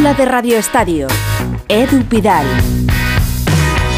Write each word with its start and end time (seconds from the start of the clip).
brújula 0.00 0.14
de 0.14 0.24
Radio 0.24 0.56
Estadio. 0.56 1.08
Edu 1.68 2.02
Pidal. 2.04 2.46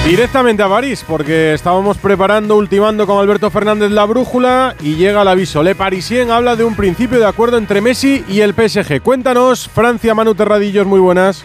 Directamente 0.04 0.60
a 0.60 0.68
París, 0.68 1.04
porque 1.06 1.54
estábamos 1.54 1.96
preparando, 1.96 2.56
ultimando 2.56 3.06
con 3.06 3.20
Alberto 3.20 3.50
Fernández 3.50 3.92
la 3.92 4.04
brújula 4.04 4.74
y 4.80 4.96
llega 4.96 5.22
el 5.22 5.28
aviso. 5.28 5.62
Le 5.62 5.76
Parisien 5.76 6.32
habla 6.32 6.56
de 6.56 6.64
un 6.64 6.74
principio 6.74 7.20
de 7.20 7.26
acuerdo 7.26 7.56
entre 7.56 7.80
Messi 7.80 8.24
y 8.28 8.40
el 8.40 8.52
PSG. 8.52 9.00
Cuéntanos, 9.00 9.68
Francia, 9.68 10.12
Manu 10.12 10.34
Terradillos, 10.34 10.88
muy 10.88 10.98
buenas. 10.98 11.44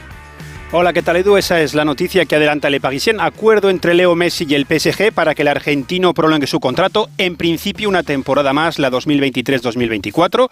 Hola, 0.74 0.92
¿qué 0.92 1.02
tal 1.02 1.16
Edu? 1.16 1.38
Esa 1.38 1.62
es 1.62 1.74
la 1.74 1.86
noticia 1.86 2.26
que 2.26 2.36
adelanta 2.36 2.70
Le 2.70 2.82
Parisien. 2.82 3.22
Acuerdo 3.22 3.70
entre 3.70 3.94
Leo 3.94 4.16
Messi 4.16 4.46
y 4.50 4.54
el 4.54 4.66
PSG 4.66 5.14
para 5.14 5.34
que 5.34 5.44
el 5.44 5.48
argentino 5.48 6.14
prolongue 6.14 6.46
su 6.46 6.60
contrato. 6.60 7.10
En 7.18 7.38
principio, 7.38 7.88
una 7.88 8.04
temporada 8.04 8.52
más, 8.52 8.78
la 8.78 8.92
2023-2024. 8.92 10.50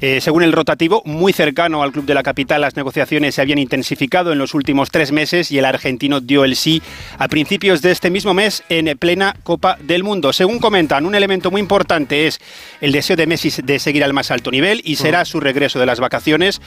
Eh, 0.00 0.20
según 0.20 0.42
el 0.42 0.52
rotativo, 0.52 1.00
muy 1.04 1.32
cercano 1.32 1.84
al 1.84 1.92
club 1.92 2.06
de 2.06 2.14
la 2.14 2.24
capital, 2.24 2.60
las 2.60 2.74
negociaciones 2.74 3.36
se 3.36 3.40
habían 3.40 3.58
intensificado 3.58 4.32
en 4.32 4.38
los 4.38 4.52
últimos 4.54 4.90
tres 4.90 5.12
meses 5.12 5.52
y 5.52 5.58
el 5.58 5.64
argentino 5.64 6.20
dio 6.20 6.44
el 6.44 6.56
sí 6.56 6.82
a 7.16 7.28
principios 7.28 7.82
de 7.82 7.92
este 7.92 8.10
mismo 8.10 8.34
mes 8.34 8.64
en 8.68 8.98
plena 8.98 9.36
Copa 9.44 9.78
del 9.80 10.02
Mundo. 10.02 10.32
Según 10.32 10.58
comentan, 10.58 11.06
un 11.06 11.14
elemento 11.14 11.52
muy 11.52 11.60
importante 11.60 12.26
es 12.26 12.40
el 12.80 12.90
deseo 12.90 13.14
de 13.14 13.28
Messi 13.28 13.62
de 13.62 13.78
seguir 13.78 14.02
al 14.02 14.12
más 14.12 14.32
alto 14.32 14.50
nivel 14.50 14.82
y 14.84 14.96
será 14.96 15.24
su 15.24 15.38
regreso 15.38 15.78
de 15.78 15.86
las 15.86 16.00
vacaciones 16.00 16.60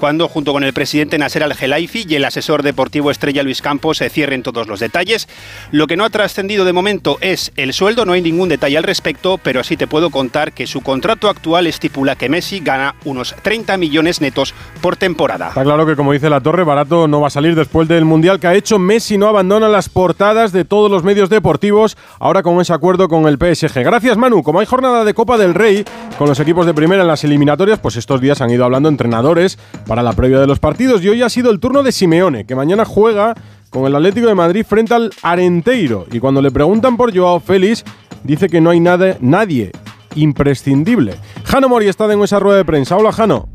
cuando 0.00 0.28
junto 0.28 0.54
con 0.54 0.64
el 0.64 0.72
presidente 0.72 1.18
Nasser 1.18 1.42
Al-Khelaifi 1.42 2.06
y 2.08 2.14
el 2.14 2.24
asesor 2.24 2.62
deportivo 2.62 3.10
estrella 3.10 3.42
Luis 3.42 3.60
Campos 3.60 3.98
se 3.98 4.08
cierren 4.08 4.42
todos 4.42 4.66
los 4.66 4.80
detalles. 4.80 5.28
Lo 5.72 5.86
que 5.86 5.98
no 5.98 6.06
ha 6.06 6.10
trascendido 6.10 6.64
de 6.64 6.72
momento 6.72 7.18
es 7.20 7.52
el 7.56 7.74
sueldo, 7.74 8.06
no 8.06 8.14
hay 8.14 8.22
ningún 8.22 8.48
detalle 8.48 8.78
al 8.78 8.84
respecto, 8.84 9.36
pero 9.36 9.62
sí 9.62 9.76
te 9.76 9.86
puedo 9.86 10.08
contar 10.08 10.52
que 10.52 10.66
su 10.66 10.80
contrato 10.80 11.28
actual 11.28 11.66
estipula 11.66 12.16
que 12.16 12.30
Messi 12.30 12.60
gana 12.60 12.94
unos 13.04 13.34
30 13.42 13.76
millones 13.76 14.22
netos 14.22 14.54
por 14.80 14.96
temporada. 14.96 15.48
Está 15.48 15.64
claro 15.64 15.84
que 15.84 15.96
como 15.96 16.14
dice 16.14 16.30
la 16.30 16.40
Torre, 16.40 16.64
barato 16.64 17.06
no 17.06 17.20
va 17.20 17.26
a 17.26 17.30
salir 17.30 17.54
después 17.54 17.86
del 17.86 18.06
Mundial 18.06 18.40
que 18.40 18.46
ha 18.46 18.54
hecho. 18.54 18.78
Messi 18.78 19.18
no 19.18 19.28
abandona 19.28 19.68
las 19.68 19.90
portadas 19.90 20.50
de 20.50 20.64
todos 20.64 20.90
los 20.90 21.04
medios 21.04 21.28
deportivos, 21.28 21.98
ahora 22.18 22.42
con 22.42 22.58
ese 22.58 22.72
acuerdo 22.72 23.08
con 23.08 23.26
el 23.28 23.36
PSG. 23.36 23.82
Gracias 23.84 24.16
Manu, 24.16 24.42
como 24.42 24.60
hay 24.60 24.66
jornada 24.66 25.04
de 25.04 25.12
Copa 25.12 25.36
del 25.36 25.52
Rey 25.52 25.84
con 26.16 26.26
los 26.26 26.40
equipos 26.40 26.64
de 26.64 26.72
primera 26.72 27.02
en 27.02 27.08
las 27.08 27.22
eliminatorias, 27.22 27.78
pues 27.78 27.96
estos 27.96 28.22
días 28.22 28.40
han 28.40 28.48
ido 28.48 28.64
hablando 28.64 28.88
entrenadores 28.88 29.58
para 29.90 30.04
la 30.04 30.12
previa 30.12 30.38
de 30.38 30.46
los 30.46 30.60
partidos 30.60 31.02
y 31.02 31.08
hoy 31.08 31.20
ha 31.20 31.28
sido 31.28 31.50
el 31.50 31.58
turno 31.58 31.82
de 31.82 31.90
Simeone, 31.90 32.46
que 32.46 32.54
mañana 32.54 32.84
juega 32.84 33.34
con 33.70 33.86
el 33.86 33.96
Atlético 33.96 34.28
de 34.28 34.36
Madrid 34.36 34.64
frente 34.64 34.94
al 34.94 35.10
Arenteiro. 35.20 36.06
Y 36.12 36.20
cuando 36.20 36.40
le 36.40 36.52
preguntan 36.52 36.96
por 36.96 37.12
Joao 37.12 37.40
Félix, 37.40 37.82
dice 38.22 38.48
que 38.48 38.60
no 38.60 38.70
hay 38.70 38.78
nada, 38.78 39.16
nadie 39.20 39.72
imprescindible. 40.14 41.16
Jano 41.42 41.68
Mori 41.68 41.88
está 41.88 42.04
en 42.12 42.22
esa 42.22 42.38
rueda 42.38 42.58
de 42.58 42.64
prensa. 42.64 42.96
Hola, 42.96 43.10
Jano. 43.10 43.48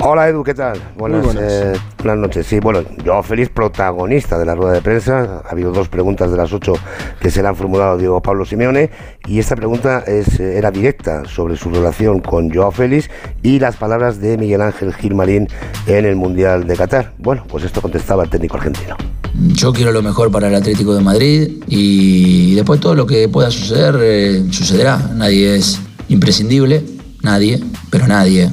Hola 0.00 0.28
Edu, 0.28 0.44
¿qué 0.44 0.54
tal? 0.54 0.80
Buenas, 0.96 1.24
buenas. 1.24 1.42
eh, 1.52 1.72
buenas 1.98 2.18
noches. 2.18 2.46
Sí, 2.46 2.60
bueno, 2.60 2.82
yo 3.04 3.20
feliz 3.24 3.48
protagonista 3.48 4.38
de 4.38 4.46
la 4.46 4.54
rueda 4.54 4.74
de 4.74 4.80
prensa. 4.80 5.42
Ha 5.44 5.50
habido 5.50 5.72
dos 5.72 5.88
preguntas 5.88 6.30
de 6.30 6.36
las 6.36 6.52
ocho 6.52 6.74
que 7.20 7.32
se 7.32 7.42
le 7.42 7.48
han 7.48 7.56
formulado 7.56 7.92
a 7.92 7.96
Diego 7.96 8.22
Pablo 8.22 8.44
Simeone 8.44 8.90
y 9.26 9.40
esta 9.40 9.56
pregunta 9.56 10.04
es, 10.06 10.38
eh, 10.38 10.56
era 10.56 10.70
directa 10.70 11.24
sobre 11.26 11.56
su 11.56 11.70
relación 11.70 12.20
con 12.20 12.48
Joao 12.54 12.70
Félix 12.70 13.10
y 13.42 13.58
las 13.58 13.74
palabras 13.76 14.20
de 14.20 14.38
Miguel 14.38 14.62
Ángel 14.62 14.94
Gilmarín 14.94 15.48
en 15.88 16.04
el 16.06 16.14
Mundial 16.14 16.66
de 16.68 16.76
Qatar. 16.76 17.14
Bueno, 17.18 17.44
pues 17.48 17.64
esto 17.64 17.82
contestaba 17.82 18.22
el 18.22 18.30
técnico 18.30 18.56
argentino. 18.56 18.96
Yo 19.34 19.72
quiero 19.72 19.90
lo 19.90 20.02
mejor 20.02 20.30
para 20.30 20.46
el 20.46 20.54
Atlético 20.54 20.94
de 20.94 21.02
Madrid 21.02 21.62
y 21.66 22.54
después 22.54 22.78
todo 22.78 22.94
lo 22.94 23.04
que 23.04 23.28
pueda 23.28 23.50
suceder 23.50 23.96
eh, 24.00 24.44
sucederá. 24.52 24.96
Nadie 25.16 25.56
es 25.56 25.80
imprescindible, 26.08 26.84
nadie, 27.22 27.60
pero 27.90 28.06
nadie. 28.06 28.48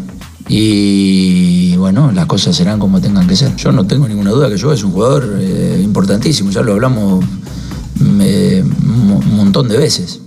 Y 0.47 1.75
bueno, 1.77 2.11
las 2.11 2.27
cosas 2.27 2.55
serán 2.55 2.79
como 2.79 3.01
tengan 3.01 3.27
que 3.27 3.35
ser. 3.35 3.55
Yo 3.55 3.71
no 3.71 3.85
tengo 3.85 4.07
ninguna 4.07 4.31
duda 4.31 4.49
que 4.49 4.57
yo 4.57 4.71
es 4.71 4.83
un 4.83 4.91
jugador 4.91 5.37
eh, 5.39 5.81
importantísimo, 5.83 6.51
ya 6.51 6.61
lo 6.61 6.73
hablamos 6.73 7.25
eh, 8.21 8.63
un 8.63 9.35
montón 9.35 9.67
de 9.67 9.77
veces. 9.77 10.19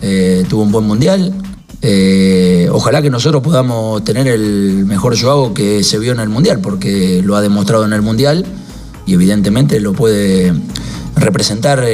Eh, 0.00 0.46
tuvo 0.48 0.62
un 0.62 0.72
buen 0.72 0.86
mundial. 0.86 1.34
Ojalá 2.70 3.02
que 3.02 3.10
nosotros 3.10 3.42
podamos 3.42 4.02
tener 4.04 4.26
el 4.26 4.84
mejor 4.86 5.20
Joao 5.20 5.52
que 5.52 5.84
se 5.84 5.98
vio 5.98 6.12
en 6.12 6.20
el 6.20 6.28
mundial, 6.28 6.60
porque 6.60 7.22
lo 7.22 7.36
ha 7.36 7.40
demostrado 7.40 7.84
en 7.84 7.92
el 7.92 8.02
mundial 8.02 8.44
y 9.06 9.14
evidentemente 9.14 9.80
lo 9.80 9.92
puede 9.92 10.54
representar 11.14 11.84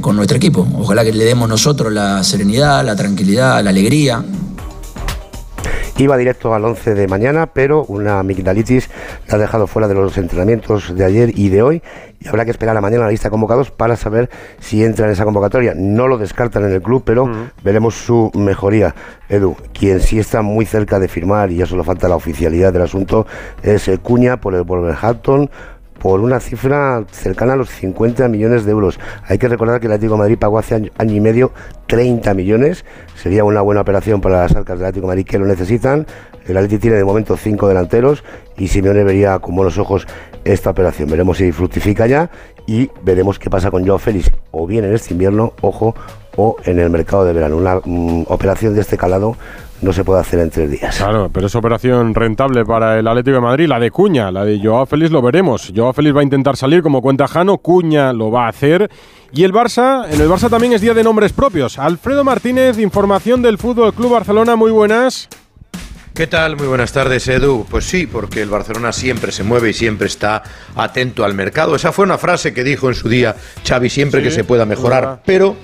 con 0.00 0.16
nuestro 0.16 0.36
equipo. 0.36 0.66
Ojalá 0.78 1.04
que 1.04 1.12
le 1.12 1.24
demos 1.24 1.48
nosotros 1.48 1.92
la 1.92 2.22
serenidad, 2.24 2.84
la 2.84 2.94
tranquilidad, 2.94 3.62
la 3.64 3.70
alegría, 3.70 4.24
Iba 5.98 6.16
directo 6.16 6.54
al 6.54 6.64
11 6.64 6.94
de 6.94 7.06
mañana, 7.06 7.48
pero 7.48 7.84
una 7.84 8.18
amigdalitis 8.18 8.88
le 9.28 9.34
ha 9.34 9.38
dejado 9.38 9.66
fuera 9.66 9.88
de 9.88 9.94
los 9.94 10.16
entrenamientos 10.16 10.94
de 10.96 11.04
ayer 11.04 11.38
y 11.38 11.50
de 11.50 11.62
hoy. 11.62 11.82
Y 12.18 12.28
habrá 12.28 12.44
que 12.44 12.50
esperar 12.50 12.76
a 12.76 12.80
mañana 12.80 13.04
la 13.04 13.10
lista 13.10 13.28
de 13.28 13.30
convocados 13.30 13.70
para 13.70 13.96
saber 13.96 14.30
si 14.58 14.82
entra 14.84 15.06
en 15.06 15.12
esa 15.12 15.24
convocatoria. 15.24 15.74
No 15.76 16.08
lo 16.08 16.18
descartan 16.18 16.64
en 16.64 16.72
el 16.72 16.80
club, 16.80 17.02
pero 17.04 17.30
veremos 17.62 17.94
su 17.94 18.30
mejoría. 18.34 18.94
Edu, 19.28 19.54
quien 19.72 20.00
sí 20.00 20.18
está 20.18 20.40
muy 20.40 20.64
cerca 20.64 20.98
de 20.98 21.08
firmar, 21.08 21.50
y 21.50 21.56
ya 21.56 21.66
solo 21.66 21.84
falta 21.84 22.08
la 22.08 22.16
oficialidad 22.16 22.72
del 22.72 22.82
asunto, 22.82 23.26
es 23.62 23.86
eh, 23.88 23.98
Cuña 23.98 24.40
por 24.40 24.54
el 24.54 24.62
Wolverhampton 24.62 25.50
por 26.02 26.18
una 26.18 26.40
cifra 26.40 27.04
cercana 27.12 27.52
a 27.52 27.56
los 27.56 27.70
50 27.70 28.26
millones 28.26 28.64
de 28.64 28.72
euros. 28.72 28.98
Hay 29.28 29.38
que 29.38 29.46
recordar 29.46 29.78
que 29.78 29.86
el 29.86 29.92
Atlético 29.92 30.14
de 30.14 30.18
Madrid 30.18 30.36
pagó 30.36 30.58
hace 30.58 30.74
año, 30.74 30.90
y 31.00 31.20
medio 31.20 31.52
30 31.86 32.34
millones. 32.34 32.84
Sería 33.14 33.44
una 33.44 33.60
buena 33.60 33.82
operación 33.82 34.20
para 34.20 34.42
las 34.42 34.56
arcas 34.56 34.80
del 34.80 34.86
Atlético 34.86 35.06
de 35.06 35.12
Madrid 35.12 35.26
que 35.26 35.38
lo 35.38 35.46
necesitan. 35.46 36.04
El 36.48 36.56
Atlético 36.56 36.80
tiene 36.80 36.96
de 36.96 37.04
momento 37.04 37.36
cinco 37.36 37.68
delanteros 37.68 38.24
y 38.58 38.66
Simeone 38.66 39.04
vería 39.04 39.38
con 39.38 39.54
buenos 39.54 39.78
ojos 39.78 40.08
esta 40.42 40.70
operación. 40.70 41.08
Veremos 41.08 41.38
si 41.38 41.52
fructifica 41.52 42.08
ya 42.08 42.30
y 42.66 42.90
veremos 43.04 43.38
qué 43.38 43.48
pasa 43.48 43.70
con 43.70 43.86
Joao 43.86 44.00
Félix, 44.00 44.32
o 44.50 44.66
bien 44.66 44.84
en 44.84 44.94
este 44.94 45.14
invierno, 45.14 45.52
ojo, 45.60 45.94
o 46.36 46.56
en 46.64 46.80
el 46.80 46.90
mercado 46.90 47.24
de 47.24 47.32
verano. 47.32 47.56
Una 47.58 47.80
mm, 47.84 48.24
operación 48.26 48.74
de 48.74 48.80
este 48.80 48.98
calado 48.98 49.36
no 49.82 49.92
se 49.92 50.04
puede 50.04 50.20
hacer 50.20 50.38
en 50.40 50.50
tres 50.50 50.70
días. 50.70 50.96
Claro, 50.96 51.28
pero 51.32 51.46
es 51.48 51.54
operación 51.54 52.14
rentable 52.14 52.64
para 52.64 52.98
el 52.98 53.06
Atlético 53.06 53.34
de 53.34 53.40
Madrid. 53.40 53.66
La 53.68 53.78
de 53.80 53.90
Cuña, 53.90 54.30
la 54.30 54.44
de 54.44 54.60
Joao 54.62 54.86
Félix 54.86 55.10
lo 55.10 55.20
veremos. 55.20 55.72
Joao 55.74 55.92
Félix 55.92 56.16
va 56.16 56.20
a 56.20 56.24
intentar 56.24 56.56
salir 56.56 56.82
como 56.82 57.02
cuenta 57.02 57.26
Jano, 57.28 57.58
Cuña 57.58 58.12
lo 58.12 58.30
va 58.30 58.46
a 58.46 58.48
hacer. 58.48 58.90
Y 59.32 59.44
el 59.44 59.52
Barça, 59.52 60.06
en 60.10 60.20
el 60.20 60.28
Barça 60.28 60.48
también 60.48 60.72
es 60.72 60.80
día 60.80 60.94
de 60.94 61.02
nombres 61.02 61.32
propios. 61.32 61.78
Alfredo 61.78 62.22
Martínez, 62.24 62.78
información 62.78 63.42
del 63.42 63.58
Fútbol 63.58 63.92
Club 63.92 64.12
Barcelona, 64.12 64.56
muy 64.56 64.70
buenas. 64.70 65.28
¿Qué 66.14 66.26
tal? 66.26 66.56
Muy 66.58 66.66
buenas 66.66 66.92
tardes, 66.92 67.26
Edu. 67.26 67.64
Pues 67.70 67.86
sí, 67.86 68.06
porque 68.06 68.42
el 68.42 68.50
Barcelona 68.50 68.92
siempre 68.92 69.32
se 69.32 69.42
mueve 69.44 69.70
y 69.70 69.72
siempre 69.72 70.06
está 70.06 70.42
atento 70.76 71.24
al 71.24 71.32
mercado. 71.32 71.74
Esa 71.74 71.90
fue 71.90 72.04
una 72.04 72.18
frase 72.18 72.52
que 72.52 72.62
dijo 72.62 72.88
en 72.90 72.94
su 72.94 73.08
día 73.08 73.34
Xavi, 73.66 73.88
siempre 73.88 74.20
Sí, 74.20 74.24
que 74.24 74.30
se 74.30 74.44
pueda 74.44 74.66
mejorar. 74.66 75.00
verdad. 75.02 75.22
Pero 75.24 75.56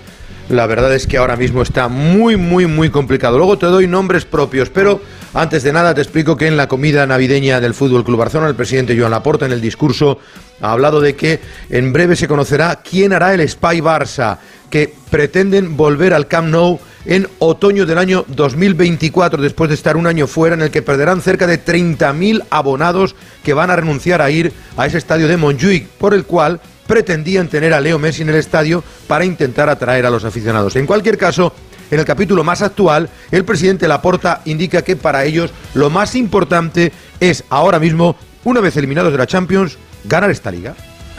la 0.48 0.66
verdad 0.66 0.94
es 0.94 1.06
que 1.06 1.18
ahora 1.18 1.36
mismo 1.36 1.62
está 1.62 1.88
muy, 1.88 2.36
muy, 2.36 2.66
muy 2.66 2.90
complicado. 2.90 3.36
Luego 3.36 3.58
te 3.58 3.66
doy 3.66 3.86
nombres 3.86 4.24
propios, 4.24 4.70
pero 4.70 5.00
antes 5.34 5.62
de 5.62 5.72
nada 5.72 5.94
te 5.94 6.00
explico 6.00 6.36
que 6.36 6.46
en 6.46 6.56
la 6.56 6.68
comida 6.68 7.06
navideña 7.06 7.60
del 7.60 7.74
Fútbol 7.74 8.04
Club 8.04 8.18
Barcelona, 8.18 8.48
el 8.48 8.56
presidente 8.56 8.98
Joan 8.98 9.10
Laporta 9.10 9.46
en 9.46 9.52
el 9.52 9.60
discurso 9.60 10.18
ha 10.60 10.72
hablado 10.72 11.00
de 11.00 11.14
que 11.14 11.40
en 11.70 11.92
breve 11.92 12.16
se 12.16 12.28
conocerá 12.28 12.80
quién 12.82 13.12
hará 13.12 13.34
el 13.34 13.46
Spy 13.48 13.80
Barça, 13.80 14.38
que 14.70 14.92
pretenden 15.10 15.76
volver 15.76 16.12
al 16.12 16.26
Camp 16.26 16.48
Nou 16.48 16.80
en 17.04 17.28
otoño 17.38 17.86
del 17.86 17.98
año 17.98 18.24
2024, 18.28 19.40
después 19.40 19.68
de 19.68 19.74
estar 19.74 19.96
un 19.96 20.06
año 20.06 20.26
fuera, 20.26 20.54
en 20.54 20.62
el 20.62 20.70
que 20.70 20.82
perderán 20.82 21.22
cerca 21.22 21.46
de 21.46 21.62
30.000 21.62 22.44
abonados 22.50 23.14
que 23.44 23.54
van 23.54 23.70
a 23.70 23.76
renunciar 23.76 24.20
a 24.20 24.30
ir 24.30 24.52
a 24.76 24.86
ese 24.86 24.98
estadio 24.98 25.28
de 25.28 25.36
Montjuic, 25.36 25.88
por 25.88 26.12
el 26.12 26.24
cual 26.24 26.60
pretendían 26.88 27.46
tener 27.46 27.72
a 27.72 27.80
Leo 27.80 28.00
Messi 28.00 28.22
en 28.22 28.30
el 28.30 28.34
estadio 28.34 28.82
para 29.06 29.24
intentar 29.24 29.68
atraer 29.68 30.06
a 30.06 30.10
los 30.10 30.24
aficionados. 30.24 30.74
En 30.74 30.86
cualquier 30.86 31.16
caso, 31.16 31.52
en 31.92 32.00
el 32.00 32.04
capítulo 32.04 32.42
más 32.42 32.62
actual, 32.62 33.08
el 33.30 33.44
presidente 33.44 33.86
Laporta 33.86 34.40
indica 34.46 34.82
que 34.82 34.96
para 34.96 35.24
ellos 35.24 35.52
lo 35.74 35.90
más 35.90 36.16
importante 36.16 36.92
es 37.20 37.44
ahora 37.50 37.78
mismo, 37.78 38.16
una 38.42 38.60
vez 38.60 38.76
eliminados 38.76 39.12
de 39.12 39.18
la 39.18 39.26
Champions, 39.26 39.78
ganar 40.04 40.30
esta 40.30 40.50
liga. 40.50 40.74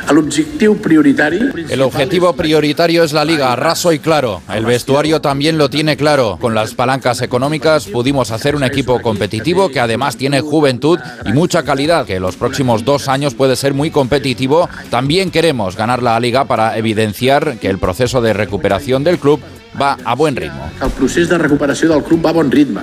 El 0.07 1.81
objetivo 1.81 2.33
prioritario 2.33 3.03
es 3.03 3.13
la 3.13 3.25
liga, 3.25 3.55
raso 3.55 3.91
y 3.91 3.99
claro. 3.99 4.41
El 4.53 4.65
vestuario 4.65 5.21
también 5.21 5.57
lo 5.57 5.69
tiene 5.69 5.97
claro. 5.97 6.37
Con 6.39 6.55
las 6.55 6.73
palancas 6.73 7.21
económicas 7.21 7.87
pudimos 7.87 8.31
hacer 8.31 8.55
un 8.55 8.63
equipo 8.63 9.01
competitivo 9.01 9.69
que 9.69 9.79
además 9.79 10.17
tiene 10.17 10.41
juventud 10.41 10.99
y 11.25 11.33
mucha 11.33 11.63
calidad, 11.63 12.05
que 12.05 12.15
en 12.15 12.21
los 12.21 12.35
próximos 12.35 12.85
dos 12.85 13.07
años 13.07 13.33
puede 13.33 13.55
ser 13.55 13.73
muy 13.73 13.91
competitivo. 13.91 14.69
También 14.89 15.31
queremos 15.31 15.75
ganar 15.75 16.01
la 16.01 16.19
liga 16.19 16.45
para 16.45 16.77
evidenciar 16.77 17.57
que 17.57 17.67
el 17.67 17.77
proceso 17.77 18.21
de 18.21 18.33
recuperación 18.33 19.03
del 19.03 19.19
club 19.19 19.39
va 19.79 19.97
a 20.03 20.15
buen 20.15 20.35
ritmo. 20.35 20.69
El 20.81 20.89
procés 20.91 21.29
de 21.29 21.37
recuperació 21.37 21.89
del 21.89 22.03
club 22.03 22.25
va 22.25 22.29
a 22.29 22.33
bon 22.33 22.51
ritme. 22.51 22.81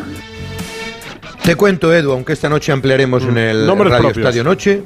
Te 1.43 1.55
cuento, 1.55 1.95
Edu, 1.95 2.11
aunque 2.11 2.33
esta 2.33 2.49
noche 2.49 2.73
ampliaremos 2.73 3.23
en 3.23 3.39
el 3.39 3.67
Radio 3.69 3.87
propios. 3.87 4.17
Estadio 4.17 4.43
Noche, 4.43 4.83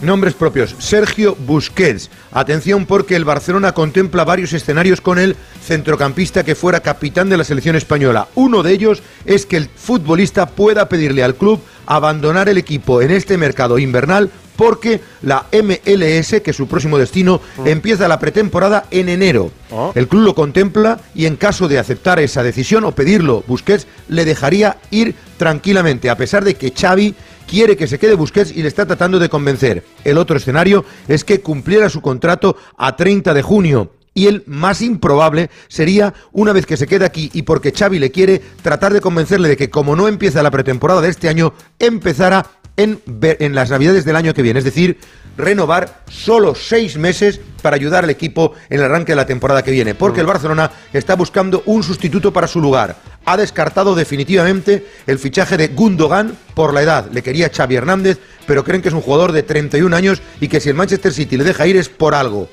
Nombres 0.00 0.34
propios. 0.34 0.74
Sergio 0.78 1.36
Busquets. 1.46 2.10
Atención 2.32 2.84
porque 2.84 3.16
el 3.16 3.24
Barcelona 3.24 3.72
contempla 3.72 4.24
varios 4.24 4.52
escenarios 4.52 5.00
con 5.00 5.18
el 5.18 5.36
centrocampista 5.64 6.44
que 6.44 6.54
fuera 6.54 6.80
capitán 6.80 7.28
de 7.28 7.36
la 7.36 7.44
selección 7.44 7.76
española. 7.76 8.28
Uno 8.34 8.62
de 8.62 8.72
ellos 8.72 9.02
es 9.24 9.46
que 9.46 9.56
el 9.56 9.68
futbolista 9.68 10.46
pueda 10.46 10.88
pedirle 10.88 11.22
al 11.22 11.36
club 11.36 11.60
abandonar 11.86 12.48
el 12.48 12.58
equipo 12.58 13.02
en 13.02 13.10
este 13.10 13.38
mercado 13.38 13.78
invernal 13.78 14.30
porque 14.56 15.00
la 15.22 15.46
MLS, 15.52 16.40
que 16.40 16.50
es 16.50 16.56
su 16.56 16.68
próximo 16.68 16.98
destino, 16.98 17.40
empieza 17.64 18.08
la 18.08 18.18
pretemporada 18.18 18.86
en 18.90 19.08
enero. 19.08 19.50
Ah. 19.72 19.90
El 19.94 20.08
club 20.08 20.22
lo 20.22 20.34
contempla 20.34 21.00
y 21.14 21.26
en 21.26 21.36
caso 21.36 21.66
de 21.68 21.78
aceptar 21.78 22.20
esa 22.20 22.42
decisión 22.42 22.84
o 22.84 22.92
pedirlo, 22.92 23.42
Busquets 23.46 23.86
le 24.08 24.24
dejaría 24.24 24.78
ir 24.90 25.14
tranquilamente, 25.36 26.08
a 26.10 26.16
pesar 26.16 26.44
de 26.44 26.54
que 26.54 26.72
Xavi 26.72 27.14
quiere 27.48 27.76
que 27.76 27.86
se 27.86 27.98
quede 27.98 28.14
Busquets 28.14 28.52
y 28.52 28.62
le 28.62 28.68
está 28.68 28.86
tratando 28.86 29.18
de 29.18 29.28
convencer. 29.28 29.84
El 30.04 30.18
otro 30.18 30.36
escenario 30.36 30.84
es 31.08 31.24
que 31.24 31.40
cumpliera 31.40 31.88
su 31.88 32.00
contrato 32.00 32.56
a 32.76 32.96
30 32.96 33.34
de 33.34 33.42
junio. 33.42 33.92
Y 34.14 34.28
el 34.28 34.44
más 34.46 34.80
improbable 34.80 35.50
sería, 35.66 36.14
una 36.32 36.52
vez 36.52 36.66
que 36.66 36.76
se 36.76 36.86
quede 36.86 37.04
aquí 37.04 37.30
y 37.32 37.42
porque 37.42 37.72
Xavi 37.72 37.98
le 37.98 38.12
quiere, 38.12 38.40
tratar 38.62 38.92
de 38.92 39.00
convencerle 39.00 39.48
de 39.48 39.56
que 39.56 39.70
como 39.70 39.96
no 39.96 40.06
empieza 40.06 40.42
la 40.42 40.52
pretemporada 40.52 41.00
de 41.00 41.08
este 41.08 41.28
año, 41.28 41.52
empezara 41.80 42.46
en, 42.76 43.00
en 43.22 43.54
las 43.54 43.70
navidades 43.70 44.04
del 44.04 44.14
año 44.16 44.32
que 44.32 44.42
viene. 44.42 44.60
Es 44.60 44.64
decir, 44.64 44.98
renovar 45.36 46.02
solo 46.08 46.54
seis 46.54 46.96
meses 46.96 47.40
para 47.62 47.76
ayudar 47.76 48.04
al 48.04 48.10
equipo 48.10 48.52
en 48.70 48.78
el 48.78 48.84
arranque 48.84 49.12
de 49.12 49.16
la 49.16 49.26
temporada 49.26 49.62
que 49.62 49.70
viene. 49.70 49.94
Porque 49.94 50.20
el 50.20 50.26
Barcelona 50.26 50.70
está 50.92 51.16
buscando 51.16 51.62
un 51.66 51.82
sustituto 51.82 52.32
para 52.32 52.46
su 52.46 52.60
lugar. 52.60 52.96
Ha 53.24 53.36
descartado 53.36 53.94
definitivamente 53.94 54.86
el 55.06 55.18
fichaje 55.18 55.56
de 55.56 55.68
Gundogan 55.68 56.36
por 56.54 56.74
la 56.74 56.82
edad. 56.82 57.10
Le 57.12 57.22
quería 57.22 57.50
Xavi 57.54 57.76
Hernández, 57.76 58.18
pero 58.46 58.64
creen 58.64 58.82
que 58.82 58.88
es 58.88 58.94
un 58.94 59.00
jugador 59.00 59.32
de 59.32 59.42
31 59.42 59.94
años 59.94 60.22
y 60.40 60.48
que 60.48 60.60
si 60.60 60.68
el 60.68 60.74
Manchester 60.74 61.12
City 61.12 61.36
le 61.36 61.44
deja 61.44 61.66
ir 61.66 61.76
es 61.76 61.88
por 61.88 62.14
algo 62.14 62.48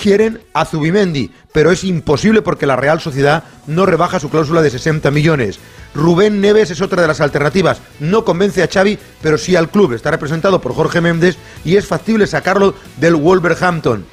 quieren 0.00 0.40
a 0.54 0.64
Zubimendi, 0.64 1.30
pero 1.52 1.70
es 1.70 1.84
imposible 1.84 2.40
porque 2.40 2.66
la 2.66 2.76
Real 2.76 3.00
Sociedad 3.00 3.44
no 3.66 3.84
rebaja 3.84 4.18
su 4.18 4.30
cláusula 4.30 4.62
de 4.62 4.70
60 4.70 5.10
millones. 5.10 5.58
Rubén 5.94 6.40
Neves 6.40 6.70
es 6.70 6.80
otra 6.80 7.02
de 7.02 7.08
las 7.08 7.20
alternativas. 7.20 7.80
No 8.00 8.24
convence 8.24 8.62
a 8.62 8.68
Xavi, 8.68 8.98
pero 9.20 9.36
sí 9.36 9.56
al 9.56 9.70
club. 9.70 9.92
Está 9.92 10.10
representado 10.10 10.60
por 10.60 10.74
Jorge 10.74 11.00
Méndez 11.00 11.36
y 11.64 11.76
es 11.76 11.86
factible 11.86 12.26
sacarlo 12.26 12.74
del 12.96 13.16
Wolverhampton. 13.16 14.06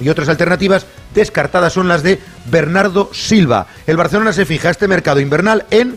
Y 0.00 0.08
otras 0.08 0.28
alternativas 0.28 0.86
descartadas 1.14 1.72
son 1.72 1.88
las 1.88 2.02
de 2.02 2.20
Bernardo 2.46 3.10
Silva. 3.12 3.66
El 3.86 3.96
Barcelona 3.96 4.32
se 4.32 4.44
fija 4.44 4.70
este 4.70 4.88
mercado 4.88 5.20
invernal 5.20 5.66
en 5.70 5.96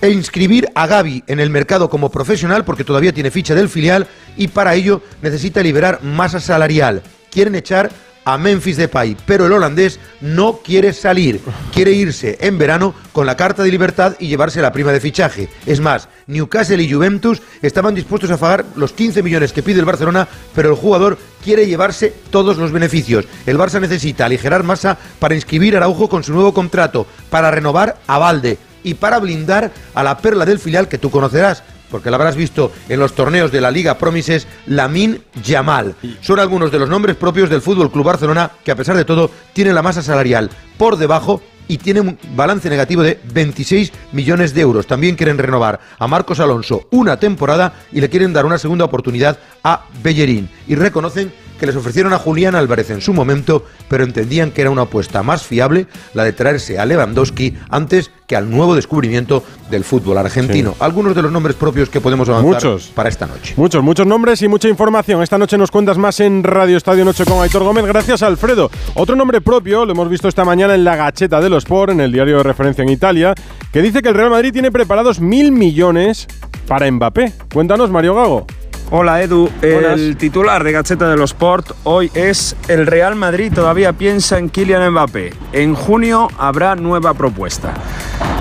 e 0.00 0.10
inscribir 0.10 0.68
a 0.74 0.86
Gaby 0.86 1.24
en 1.26 1.40
el 1.40 1.50
mercado 1.50 1.88
como 1.88 2.10
profesional 2.10 2.64
porque 2.64 2.84
todavía 2.84 3.14
tiene 3.14 3.30
ficha 3.30 3.54
del 3.54 3.68
filial 3.68 4.06
y 4.36 4.48
para 4.48 4.74
ello 4.74 5.02
necesita 5.22 5.62
liberar 5.62 6.02
masa 6.02 6.38
salarial. 6.38 7.02
Quieren 7.30 7.54
echar 7.54 7.90
a 8.26 8.36
Memphis 8.36 8.76
Depay, 8.76 9.16
pero 9.24 9.46
el 9.46 9.52
holandés 9.52 10.00
no 10.20 10.58
quiere 10.58 10.92
salir, 10.92 11.40
quiere 11.72 11.92
irse 11.92 12.36
en 12.40 12.58
verano 12.58 12.92
con 13.12 13.24
la 13.24 13.36
carta 13.36 13.62
de 13.62 13.70
libertad 13.70 14.16
y 14.18 14.26
llevarse 14.26 14.60
la 14.60 14.72
prima 14.72 14.90
de 14.90 15.00
fichaje. 15.00 15.48
Es 15.64 15.80
más, 15.80 16.08
Newcastle 16.26 16.82
y 16.82 16.92
Juventus 16.92 17.40
estaban 17.62 17.94
dispuestos 17.94 18.32
a 18.32 18.36
pagar 18.36 18.64
los 18.74 18.92
15 18.92 19.22
millones 19.22 19.52
que 19.52 19.62
pide 19.62 19.78
el 19.78 19.86
Barcelona, 19.86 20.26
pero 20.56 20.70
el 20.70 20.74
jugador 20.74 21.16
quiere 21.44 21.68
llevarse 21.68 22.12
todos 22.30 22.56
los 22.56 22.72
beneficios. 22.72 23.26
El 23.46 23.58
Barça 23.58 23.80
necesita 23.80 24.26
aligerar 24.26 24.64
masa 24.64 24.98
para 25.20 25.36
inscribir 25.36 25.74
a 25.74 25.78
Araujo 25.78 26.08
con 26.08 26.24
su 26.24 26.32
nuevo 26.32 26.52
contrato, 26.52 27.06
para 27.30 27.52
renovar 27.52 27.96
a 28.08 28.18
Valde 28.18 28.58
y 28.82 28.94
para 28.94 29.20
blindar 29.20 29.70
a 29.94 30.02
la 30.02 30.18
perla 30.18 30.44
del 30.44 30.58
filial 30.58 30.88
que 30.88 30.98
tú 30.98 31.10
conocerás, 31.12 31.62
porque 31.90 32.10
la 32.10 32.16
habrás 32.16 32.36
visto 32.36 32.72
en 32.88 33.00
los 33.00 33.14
torneos 33.14 33.52
de 33.52 33.60
la 33.60 33.70
Liga 33.70 33.98
Promises, 33.98 34.46
Lamin 34.66 35.22
Yamal. 35.42 35.94
Son 36.20 36.38
algunos 36.38 36.70
de 36.70 36.78
los 36.78 36.88
nombres 36.88 37.16
propios 37.16 37.50
del 37.50 37.62
Fútbol 37.62 37.90
Club 37.90 38.04
Barcelona 38.04 38.50
que 38.64 38.70
a 38.70 38.76
pesar 38.76 38.96
de 38.96 39.04
todo 39.04 39.30
tiene 39.52 39.72
la 39.72 39.82
masa 39.82 40.02
salarial 40.02 40.50
por 40.78 40.96
debajo 40.96 41.42
y 41.68 41.78
tiene 41.78 42.00
un 42.00 42.18
balance 42.34 42.68
negativo 42.70 43.02
de 43.02 43.18
26 43.32 43.92
millones 44.12 44.54
de 44.54 44.60
euros. 44.60 44.86
También 44.86 45.16
quieren 45.16 45.38
renovar 45.38 45.80
a 45.98 46.06
Marcos 46.06 46.40
Alonso 46.40 46.86
una 46.90 47.18
temporada 47.18 47.74
y 47.92 48.00
le 48.00 48.08
quieren 48.08 48.32
dar 48.32 48.46
una 48.46 48.58
segunda 48.58 48.84
oportunidad 48.84 49.38
a 49.64 49.84
Bellerín. 50.02 50.48
Y 50.68 50.74
reconocen 50.74 51.32
que 51.58 51.66
les 51.66 51.76
ofrecieron 51.76 52.12
a 52.12 52.18
Julián 52.18 52.54
Álvarez 52.54 52.90
en 52.90 53.00
su 53.00 53.12
momento, 53.12 53.64
pero 53.88 54.04
entendían 54.04 54.50
que 54.50 54.60
era 54.60 54.70
una 54.70 54.82
apuesta 54.82 55.22
más 55.22 55.42
fiable 55.42 55.86
la 56.14 56.24
de 56.24 56.32
traerse 56.32 56.78
a 56.78 56.86
Lewandowski 56.86 57.54
antes 57.70 58.10
que 58.26 58.36
al 58.36 58.50
nuevo 58.50 58.74
descubrimiento 58.74 59.44
del 59.70 59.84
fútbol 59.84 60.18
argentino. 60.18 60.74
Algunos 60.80 61.14
de 61.14 61.22
los 61.22 61.30
nombres 61.30 61.54
propios 61.54 61.88
que 61.88 62.00
podemos 62.00 62.28
avanzar 62.28 62.54
Muchos. 62.54 62.88
para 62.88 63.08
esta 63.08 63.26
noche. 63.26 63.54
Muchos, 63.56 63.82
muchos 63.82 64.06
nombres 64.06 64.42
y 64.42 64.48
mucha 64.48 64.68
información. 64.68 65.22
Esta 65.22 65.38
noche 65.38 65.56
nos 65.56 65.70
cuentas 65.70 65.96
más 65.96 66.18
en 66.20 66.42
Radio 66.42 66.76
Estadio 66.76 67.04
Noche 67.04 67.24
con 67.24 67.40
Aitor 67.42 67.62
Gómez. 67.62 67.86
Gracias, 67.86 68.22
Alfredo. 68.22 68.70
Otro 68.94 69.14
nombre 69.14 69.40
propio, 69.40 69.84
lo 69.84 69.92
hemos 69.92 70.08
visto 70.08 70.28
esta 70.28 70.44
mañana 70.44 70.74
en 70.74 70.84
la 70.84 70.96
Gacheta 70.96 71.40
de 71.40 71.48
los 71.48 71.64
Sport, 71.64 71.92
en 71.92 72.00
el 72.00 72.12
diario 72.12 72.38
de 72.38 72.42
referencia 72.42 72.82
en 72.82 72.90
Italia, 72.90 73.34
que 73.72 73.82
dice 73.82 74.02
que 74.02 74.08
el 74.08 74.14
Real 74.14 74.30
Madrid 74.30 74.52
tiene 74.52 74.70
preparados 74.70 75.20
mil 75.20 75.52
millones 75.52 76.26
para 76.66 76.90
Mbappé. 76.90 77.32
Cuéntanos, 77.52 77.90
Mario 77.90 78.14
Gago. 78.14 78.46
Hola 78.88 79.20
Edu, 79.20 79.50
Buenas. 79.60 79.98
el 79.98 80.16
titular 80.16 80.62
de 80.62 80.70
Gacheta 80.70 81.08
de 81.08 81.16
los 81.16 81.30
Sport 81.30 81.72
hoy 81.82 82.08
es 82.14 82.54
el 82.68 82.86
Real 82.86 83.16
Madrid 83.16 83.52
todavía 83.52 83.92
piensa 83.94 84.38
en 84.38 84.48
Kylian 84.48 84.92
Mbappé. 84.92 85.34
En 85.52 85.74
junio 85.74 86.28
habrá 86.38 86.76
nueva 86.76 87.12
propuesta. 87.14 87.74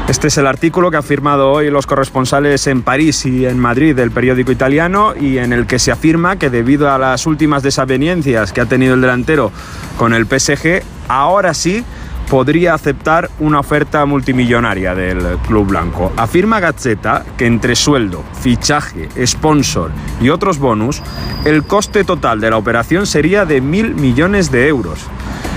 Este 0.07 0.27
es 0.27 0.38
el 0.38 0.45
artículo 0.45 0.92
que 0.92 0.97
han 0.97 1.03
firmado 1.03 1.51
hoy 1.51 1.71
los 1.71 1.88
corresponsales 1.88 2.68
en 2.68 2.83
París 2.83 3.25
y 3.25 3.47
en 3.47 3.57
Madrid 3.57 3.95
del 3.95 4.12
periódico 4.12 4.51
italiano 4.51 5.15
y 5.19 5.39
en 5.39 5.51
el 5.51 5.65
que 5.65 5.80
se 5.80 5.92
afirma 5.92 6.38
que 6.38 6.51
debido 6.51 6.91
a 6.91 7.00
las 7.00 7.25
últimas 7.25 7.63
desavenencias 7.63 8.53
que 8.53 8.62
ha 8.62 8.68
tenido 8.68 8.94
el 8.94 9.01
delantero 9.01 9.51
con 9.98 10.13
el 10.13 10.27
PSG, 10.27 10.83
ahora 11.07 11.56
sí 11.56 11.83
podría 12.30 12.74
aceptar 12.74 13.30
una 13.39 13.60
oferta 13.60 14.06
multimillonaria 14.06 14.95
del 14.95 15.38
club 15.48 15.68
blanco. 15.68 16.12
Afirma 16.18 16.60
Gazzetta 16.60 17.24
que 17.38 17.45
entre 17.45 17.75
sueldo, 17.75 18.24
fichaje, 18.42 19.10
sponsor 19.25 19.92
y 20.22 20.30
otros 20.30 20.60
bonus, 20.60 21.01
el 21.45 21.63
coste 21.63 22.04
total 22.04 22.39
de 22.39 22.50
la 22.50 22.57
operación 22.57 23.06
sería 23.06 23.45
de 23.45 23.62
mil 23.62 23.95
millones 23.95 24.51
de 24.51 24.68
euros. 24.68 25.00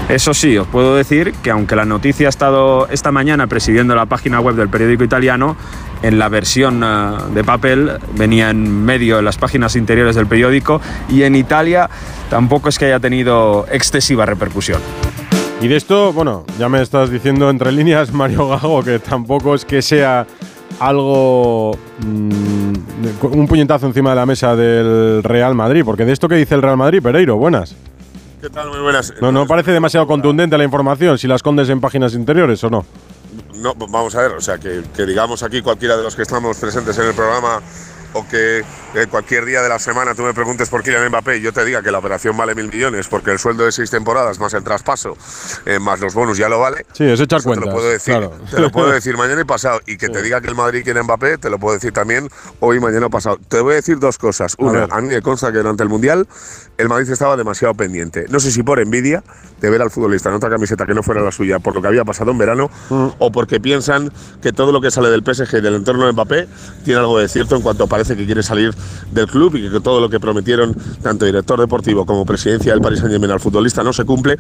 Eso 0.09 0.33
sí, 0.33 0.57
os 0.57 0.67
puedo 0.67 0.97
decir 0.97 1.35
que 1.43 1.51
aunque 1.51 1.77
la 1.77 1.85
noticia 1.85 2.29
ha 2.29 2.31
estado 2.31 2.89
esta 2.89 3.13
mañana 3.13 3.47
presidiendo 3.47 3.95
la 3.95 4.07
página 4.07 4.41
web 4.41 4.57
del 4.57 4.71
periódico 4.71 5.05
italiano, 5.05 5.55
en 6.03 6.19
la 6.19 6.31
versión 6.31 6.83
eh, 6.83 7.17
de 7.35 7.45
papel 7.45 7.93
venía 8.17 8.49
en 8.49 8.85
medio 8.85 9.19
en 9.19 9.27
las 9.27 9.37
páginas 9.37 9.77
interiores 9.77 10.17
del 10.17 10.27
periódico 10.27 10.81
y 11.11 11.25
en 11.25 11.35
Italia 11.35 11.91
tampoco 12.31 12.71
es 12.71 12.79
que 12.79 12.87
haya 12.87 13.01
tenido 13.01 13.67
excesiva 13.71 14.25
repercusión. 14.25 14.81
Y 15.61 15.67
de 15.67 15.77
esto, 15.77 16.13
bueno, 16.13 16.45
ya 16.57 16.69
me 16.69 16.81
estás 16.81 17.11
diciendo 17.11 17.51
entre 17.51 17.73
líneas, 17.73 18.13
Mario 18.13 18.49
Gago, 18.49 18.85
que 18.85 19.01
tampoco 19.01 19.57
es 19.57 19.65
que 19.65 19.83
sea 19.83 20.25
algo. 20.79 21.77
mm, 21.99 22.73
un 23.33 23.49
puñetazo 23.49 23.87
encima 23.87 24.11
de 24.11 24.17
la 24.17 24.27
mesa 24.27 24.55
del 24.55 25.23
Real 25.25 25.57
Madrid, 25.57 25.83
porque 25.85 26.05
de 26.05 26.13
esto 26.13 26.29
que 26.29 26.37
dice 26.37 26.55
el 26.55 26.63
Real 26.63 26.77
Madrid, 26.77 27.03
Pereiro, 27.03 27.37
buenas. 27.37 27.75
¿Qué 28.41 28.49
tal? 28.51 28.69
Muy 28.71 28.79
buenas. 28.79 29.13
No, 29.21 29.33
no 29.33 29.49
parece 29.49 29.73
demasiado 29.73 30.07
contundente 30.07 30.57
la 30.57 30.63
información, 30.63 31.19
si 31.19 31.27
la 31.27 31.35
escondes 31.35 31.69
en 31.71 31.81
páginas 31.81 32.15
interiores 32.15 32.63
o 32.63 32.71
no. 32.71 32.87
No, 33.57 33.75
vamos 33.75 34.15
a 34.15 34.23
ver, 34.23 34.33
o 34.33 34.41
sea, 34.41 34.59
que, 34.59 34.83
que 34.95 35.07
digamos 35.07 35.43
aquí 35.43 35.61
cualquiera 35.61 35.97
de 35.97 36.05
los 36.05 36.15
que 36.15 36.23
estamos 36.23 36.57
presentes 36.59 36.97
en 36.99 37.07
el 37.07 37.15
programa 37.15 37.61
o 38.13 38.27
que 38.27 38.65
eh, 38.95 39.07
cualquier 39.11 39.45
día 39.45 39.63
de 39.63 39.69
la 39.69 39.79
semana 39.79 40.15
tú 40.15 40.23
me 40.23 40.33
preguntes 40.33 40.69
por 40.69 40.83
Kylian 40.83 41.09
Mbappé 41.09 41.37
y 41.37 41.41
yo 41.43 41.53
te 41.53 41.65
diga 41.65 41.83
que 41.83 41.91
la 41.91 41.99
operación 41.99 42.37
vale 42.37 42.55
mil 42.55 42.71
millones 42.73 43.07
porque 43.09 43.31
el 43.31 43.39
sueldo 43.39 43.65
de 43.65 43.73
seis 43.73 43.91
temporadas 43.91 44.39
más 44.39 44.55
el 44.55 44.65
traspaso 44.65 45.17
eh, 45.67 45.79
más 45.79 46.01
los 46.01 46.15
bonus 46.15 46.39
ya 46.39 46.49
lo 46.49 46.59
vale. 46.59 46.87
Sí, 46.93 47.05
es 47.05 47.21
echar 47.21 47.41
Eso 47.41 47.53
te 47.53 47.61
lo 47.61 47.71
puedo 47.71 47.89
decir, 47.89 48.15
claro. 48.15 48.33
te 48.51 48.61
lo 48.61 48.71
puedo 48.71 48.91
decir 48.93 49.17
mañana 49.17 49.43
y 49.43 49.45
pasado 49.45 49.81
y 49.87 49.97
que 49.97 50.09
te 50.09 50.23
diga 50.23 50.41
que 50.41 50.49
el 50.49 50.55
Madrid 50.55 50.83
quiere 50.85 51.03
Mbappé, 51.03 51.39
te 51.39 51.51
lo 51.51 51.59
puedo 51.59 51.75
decir 51.75 51.93
también 51.93 52.29
hoy, 52.61 52.81
mañana 52.81 53.07
o 53.07 53.11
pasado. 53.11 53.39
Te 53.49 53.61
voy 53.61 53.73
a 53.73 53.77
decir 53.77 53.99
dos 53.99 54.19
cosas. 54.19 54.55
Una, 54.59 54.81
ver. 54.81 54.89
a, 54.91 55.01
mí 55.01 55.09
me 55.09 55.23
consta 55.23 55.53
que 55.53 55.59
durante 55.59 55.83
el 55.83 55.89
mundial 55.89 56.27
el 56.79 56.89
Madrid 56.89 57.11
estaba 57.11 57.37
demasiado 57.37 57.75
pendiente. 57.75 58.27
No 58.31 58.41
sé 58.41 58.51
si 58.51 58.63
por 58.63 58.81
envidia 58.81 59.23
de 59.61 59.71
ver 59.71 59.83
al 59.83 59.91
futbolista 59.91 60.29
en 60.29 60.37
otra 60.37 60.51
camiseta 60.51 60.87
que 60.87 60.95
no 60.95 61.03
fuera 61.03 61.21
la 61.21 61.33
suya 61.33 61.59
por 61.59 61.75
lo 61.75 61.83
que 61.83 61.89
había 61.89 62.05
pasado 62.05 62.31
en 62.31 62.39
verano 62.39 62.71
o 62.91 63.33
porque 63.33 63.61
piensan 63.61 64.13
que 64.41 64.53
todo 64.53 64.73
lo 64.73 64.81
que 64.81 64.91
sale 64.91 65.11
del 65.11 65.23
PSG 65.23 65.59
y 65.59 65.61
del 65.61 65.75
entorno 65.75 66.07
de 66.07 66.13
Mbappé 66.13 66.49
tiene 66.85 67.01
algo 67.01 67.19
de 67.19 67.29
cierto 67.29 67.57
en 67.57 67.63
cuanto 67.63 67.87
parece 67.99 68.17
que 68.17 68.27
quiere 68.27 68.45
salir 68.45 68.73
del 69.11 69.27
club 69.27 69.57
y 69.57 69.69
que 69.69 69.81
todo 69.81 70.01
lo 70.01 70.09
que 70.09 70.21
prometieron 70.21 70.73
tanto 71.03 71.25
director 71.25 71.59
deportivo 71.59 72.07
como 72.07 72.25
presidencia 72.25 72.73
del 72.73 72.81
Paris 72.81 73.01
Saint-Germain 73.01 73.33
al 73.33 73.41
futbolista 73.41 73.83
no 73.83 73.93
se 73.93 74.05
cumple, 74.05 74.37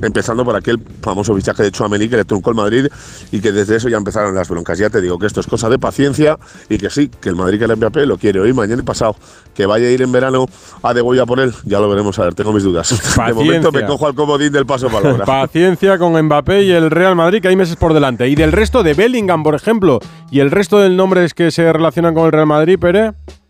empezando 0.00 0.46
por 0.46 0.56
aquel 0.56 0.80
famoso 1.02 1.34
fichaje 1.34 1.62
de 1.62 1.70
Chouameni 1.70 2.08
que 2.08 2.16
le 2.16 2.24
truncó 2.24 2.48
el 2.48 2.56
Madrid 2.56 2.86
y 3.30 3.40
que 3.40 3.52
desde 3.52 3.76
eso 3.76 3.90
ya 3.90 3.98
empezaron 3.98 4.34
las 4.34 4.48
broncas. 4.48 4.78
Ya 4.78 4.88
te 4.88 5.02
digo 5.02 5.18
que 5.18 5.26
esto 5.26 5.40
es 5.40 5.46
cosa 5.46 5.68
de 5.68 5.78
paciencia 5.78 6.38
y 6.70 6.78
que 6.78 6.88
sí, 6.88 7.10
que 7.20 7.28
el 7.28 7.36
Madrid 7.36 7.58
que 7.58 7.66
el 7.66 7.76
Mbappé 7.76 8.06
lo 8.06 8.16
quiere 8.16 8.40
hoy, 8.40 8.54
mañana 8.54 8.80
y 8.80 8.84
pasado. 8.84 9.14
Que 9.52 9.66
vaya 9.66 9.86
a 9.86 9.90
ir 9.90 10.00
en 10.00 10.10
verano 10.10 10.46
a 10.82 10.94
De 10.94 11.02
Goya 11.02 11.26
por 11.26 11.38
él, 11.38 11.52
ya 11.64 11.80
lo 11.80 11.90
veremos 11.90 12.18
a 12.18 12.24
ver, 12.24 12.34
tengo 12.34 12.54
mis 12.54 12.62
dudas. 12.62 12.88
De 13.26 13.34
momento 13.34 13.70
me 13.70 13.80
Paciencia. 13.82 13.86
cojo 13.86 14.06
al 14.06 14.14
comodín 14.14 14.52
del 14.52 14.64
paso 14.64 14.88
palabra. 14.88 15.24
Paciencia 15.26 15.98
con 15.98 16.18
Mbappé 16.18 16.62
y 16.62 16.70
el 16.70 16.90
Real 16.90 17.14
Madrid, 17.14 17.42
que 17.42 17.48
hay 17.48 17.56
meses 17.56 17.76
por 17.76 17.92
delante. 17.92 18.26
Y 18.28 18.36
del 18.36 18.52
resto 18.52 18.82
de 18.82 18.94
Bellingham, 18.94 19.42
por 19.42 19.54
ejemplo, 19.54 20.00
y 20.30 20.40
el 20.40 20.50
resto 20.50 20.78
de 20.78 20.88
nombres 20.88 21.34
que 21.34 21.50
se 21.50 21.70
relacionan 21.70 22.14
con 22.14 22.24
el 22.24 22.32
Real 22.32 22.46
Madrid, 22.46 22.78
Later. 23.02 23.41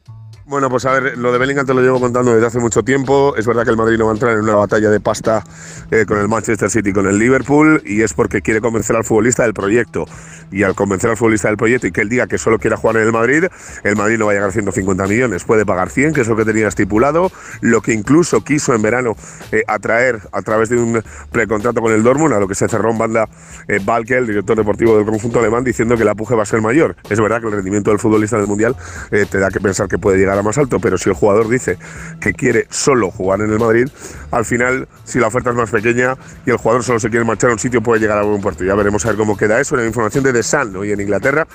Bueno, 0.52 0.68
pues 0.68 0.85
a 0.85 0.92
ver, 0.92 1.16
lo 1.16 1.32
de 1.32 1.38
Bellingham 1.38 1.64
te 1.64 1.73
lo 1.73 1.80
llevo 1.80 1.99
contando 1.99 2.35
desde 2.35 2.47
hace 2.47 2.59
mucho 2.59 2.82
tiempo. 2.82 3.35
Es 3.38 3.47
verdad 3.47 3.64
que 3.64 3.71
el 3.71 3.78
Madrid 3.78 3.97
no 3.97 4.04
va 4.04 4.11
a 4.11 4.14
entrar 4.14 4.35
en 4.35 4.40
una 4.40 4.54
batalla 4.54 4.90
de 4.90 5.00
pasta 5.00 5.42
eh, 5.90 6.04
con 6.06 6.18
el 6.18 6.28
Manchester 6.28 6.68
City 6.68 6.90
y 6.90 6.92
con 6.92 7.06
el 7.06 7.18
Liverpool 7.18 7.80
y 7.87 8.02
es 8.02 8.12
porque 8.12 8.42
quiere 8.42 8.61
convencer 8.61 8.94
al 8.94 9.02
futbolista 9.02 9.44
del 9.44 9.54
proyecto. 9.54 10.04
Y 10.50 10.64
al 10.64 10.75
convencer 10.75 11.09
al 11.09 11.16
futbolista 11.16 11.49
del 11.49 11.56
proyecto 11.56 11.87
y 11.87 11.90
que 11.90 12.02
él 12.02 12.11
diga 12.11 12.26
que 12.26 12.37
solo 12.37 12.59
quiere 12.59 12.76
jugar 12.76 12.99
en 12.99 13.04
el 13.04 13.12
Madrid, 13.12 13.47
el 13.82 13.97
Madrid 13.97 14.18
no 14.18 14.26
va 14.26 14.32
a 14.32 14.35
llegar 14.35 14.50
a 14.50 14.52
150 14.52 15.06
millones, 15.06 15.44
puede 15.44 15.64
pagar 15.64 15.88
100, 15.88 16.12
que 16.12 16.21
es 16.21 16.28
lo 16.28 16.37
que 16.37 16.44
tenía 16.44 16.68
estipulado, 16.68 17.32
lo 17.62 17.80
que 17.80 17.94
incluso 17.94 18.44
quiso 18.44 18.75
en 18.75 18.82
verano 18.82 19.16
eh, 19.52 19.64
atraer 19.66 20.21
a 20.32 20.42
través 20.42 20.68
de 20.68 20.76
un 20.76 21.02
precontrato 21.30 21.80
con 21.80 21.94
el 21.94 22.02
Dortmund, 22.02 22.35
a 22.35 22.40
lo 22.40 22.47
que 22.47 22.54
se 22.54 22.68
cerró 22.68 22.90
en 22.90 22.99
banda 22.99 23.26
eh, 23.68 23.80
Balke, 23.82 24.18
el 24.18 24.26
director 24.26 24.54
deportivo 24.54 24.99
del 24.99 25.06
conjunto 25.06 25.38
alemán, 25.38 25.64
diciendo 25.64 25.97
que 25.97 26.04
la 26.04 26.14
puje 26.14 26.35
va 26.35 26.42
a 26.42 26.47
ser 26.47 26.61
mayor. 26.61 26.94
Es 27.09 27.18
verdad 27.18 27.40
que 27.40 27.47
el 27.47 27.54
rendimiento 27.54 27.88
del 27.88 27.99
futbolista 27.99 28.37
del 28.37 28.49
Mundial 28.49 28.76
eh, 29.12 29.25
te 29.25 29.38
da 29.38 29.49
que 29.49 29.59
pensar 29.59 29.88
que 29.88 29.97
puede 29.97 30.18
llegar 30.18 30.37
a 30.37 30.42
más 30.43 30.59
alto, 30.59 30.79
pero 30.81 30.99
si 30.99 31.11
el 31.11 31.15
jugador 31.15 31.49
dice 31.49 31.79
que 32.21 32.33
quiere 32.33 32.67
solo 32.71 33.11
jugar 33.11 33.41
en 33.41 33.53
el 33.53 33.59
Madrid, 33.59 33.89
al 34.31 34.45
final, 34.45 34.89
si 35.05 35.19
la 35.19 35.29
oferta 35.29 35.51
es 35.51 35.57
más 35.57 35.71
pequeña 35.71 36.17
y 36.47 36.51
el 36.51 36.57
jugador 36.57 36.83
solo 36.83 37.01
se 37.01 37.11
quiere 37.11 37.25
marchar 37.25 37.51
a 37.51 37.53
un 37.55 37.59
sitio, 37.59 37.83
puede 37.83 38.01
llegar 38.01 38.19
a 38.19 38.23
buen 38.23 38.41
puerto. 38.41 38.65
Ya 38.65 38.75
veremos 38.75 39.05
a 39.05 39.09
ver 39.09 39.17
cómo 39.17 39.37
queda 39.37 39.61
eso. 39.61 39.77
La 39.77 39.85
información 39.85 40.25
de 40.25 40.33
The 40.33 40.43
Sun 40.43 40.77
hoy 40.77 40.93
en 40.93 41.01
Inglaterra, 41.01 41.47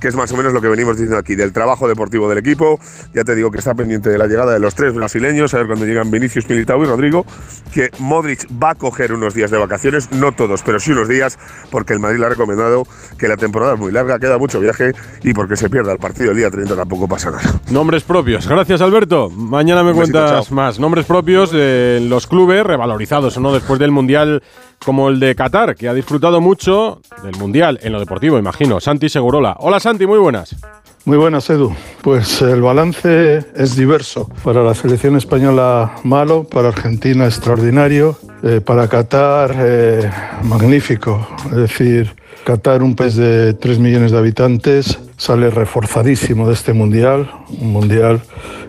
que 0.00 0.08
es 0.08 0.14
más 0.14 0.30
o 0.32 0.36
menos 0.36 0.52
lo 0.52 0.60
que 0.60 0.68
venimos 0.68 0.96
diciendo 0.96 1.18
aquí, 1.18 1.34
del 1.34 1.52
trabajo 1.52 1.88
deportivo 1.88 2.28
del 2.28 2.38
equipo. 2.38 2.78
Ya 3.14 3.24
te 3.24 3.34
digo 3.34 3.50
que 3.50 3.58
está 3.58 3.74
pendiente 3.74 4.10
de 4.10 4.18
la 4.18 4.26
llegada 4.26 4.52
de 4.52 4.60
los 4.60 4.74
tres 4.74 4.94
brasileños, 4.94 5.54
a 5.54 5.58
ver 5.58 5.66
cuando 5.66 5.86
llegan 5.86 6.10
Vinicius, 6.10 6.48
Militao 6.48 6.82
y 6.82 6.86
Rodrigo, 6.86 7.26
que 7.72 7.90
Modric 7.98 8.46
va 8.62 8.70
a 8.70 8.74
coger 8.74 9.12
unos 9.12 9.34
días 9.34 9.50
de 9.50 9.58
vacaciones, 9.58 10.10
no 10.12 10.32
todos, 10.32 10.62
pero 10.62 10.80
sí 10.80 10.92
unos 10.92 11.08
días, 11.08 11.38
porque 11.70 11.92
el 11.92 12.00
Madrid 12.00 12.20
le 12.20 12.26
ha 12.26 12.28
recomendado 12.30 12.86
que 13.18 13.28
la 13.28 13.36
temporada 13.36 13.74
es 13.74 13.80
muy 13.80 13.92
larga, 13.92 14.18
queda 14.18 14.38
mucho 14.38 14.60
viaje 14.60 14.92
y 15.22 15.34
porque 15.34 15.56
se 15.56 15.68
pierda 15.68 15.92
el 15.92 15.98
partido 15.98 16.30
el 16.30 16.36
día 16.36 16.50
30 16.50 16.76
tampoco 16.76 17.08
pasa 17.08 17.30
nada. 17.30 17.60
Nombres 17.70 18.02
propios. 18.02 18.29
Gracias, 18.38 18.80
Alberto. 18.80 19.30
Mañana 19.30 19.82
me 19.82 19.92
besito, 19.92 20.12
cuentas 20.18 20.46
chao. 20.46 20.54
más. 20.54 20.78
Nombres 20.78 21.06
propios 21.06 21.50
de 21.50 22.00
los 22.02 22.26
clubes 22.26 22.64
revalorizados 22.64 23.36
o 23.36 23.40
no 23.40 23.52
después 23.52 23.78
del 23.80 23.90
Mundial 23.90 24.42
como 24.84 25.08
el 25.08 25.20
de 25.20 25.34
Qatar, 25.34 25.74
que 25.74 25.88
ha 25.88 25.94
disfrutado 25.94 26.40
mucho 26.40 27.00
del 27.22 27.36
Mundial 27.36 27.78
en 27.82 27.92
lo 27.92 28.00
deportivo, 28.00 28.38
imagino. 28.38 28.80
Santi 28.80 29.08
Segurola. 29.08 29.56
Hola, 29.58 29.80
Santi, 29.80 30.06
muy 30.06 30.18
buenas. 30.18 30.56
Muy 31.04 31.16
buenas, 31.16 31.48
Edu. 31.48 31.74
Pues 32.02 32.42
el 32.42 32.60
balance 32.60 33.44
es 33.54 33.74
diverso. 33.74 34.30
Para 34.44 34.62
la 34.62 34.74
selección 34.74 35.16
española, 35.16 35.92
malo. 36.04 36.44
Para 36.44 36.68
Argentina, 36.68 37.24
extraordinario. 37.24 38.18
Eh, 38.42 38.60
para 38.60 38.86
Qatar, 38.88 39.54
eh, 39.58 40.10
magnífico. 40.44 41.26
Es 41.46 41.56
decir, 41.56 42.14
Qatar, 42.44 42.82
un 42.82 42.94
país 42.94 43.16
de 43.16 43.54
3 43.54 43.78
millones 43.78 44.12
de 44.12 44.18
habitantes, 44.18 44.98
sale 45.16 45.50
reforzadísimo 45.50 46.48
de 46.48 46.54
este 46.54 46.72
mundial. 46.72 47.30
Un 47.60 47.72
mundial 47.72 48.20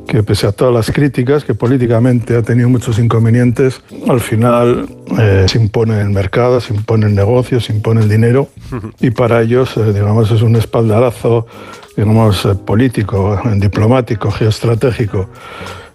que, 0.07 0.23
pese 0.23 0.47
a 0.47 0.51
todas 0.51 0.73
las 0.73 0.91
críticas, 0.91 1.45
que 1.45 1.53
políticamente 1.53 2.35
ha 2.35 2.41
tenido 2.41 2.69
muchos 2.69 2.99
inconvenientes, 2.99 3.81
al 4.07 4.19
final 4.19 4.89
eh, 5.17 5.45
se 5.47 5.57
impone 5.57 6.01
el 6.01 6.09
mercado, 6.09 6.59
se 6.59 6.73
impone 6.73 7.05
el 7.05 7.15
negocio, 7.15 7.59
se 7.59 7.73
impone 7.73 8.01
el 8.01 8.09
dinero. 8.09 8.49
Y 8.99 9.11
para 9.11 9.41
ellos, 9.41 9.75
eh, 9.77 9.93
digamos, 9.93 10.31
es 10.31 10.41
un 10.41 10.55
espaldarazo 10.55 11.47
digamos, 11.95 12.45
eh, 12.45 12.55
político, 12.55 13.39
diplomático, 13.55 14.31
geoestratégico. 14.31 15.29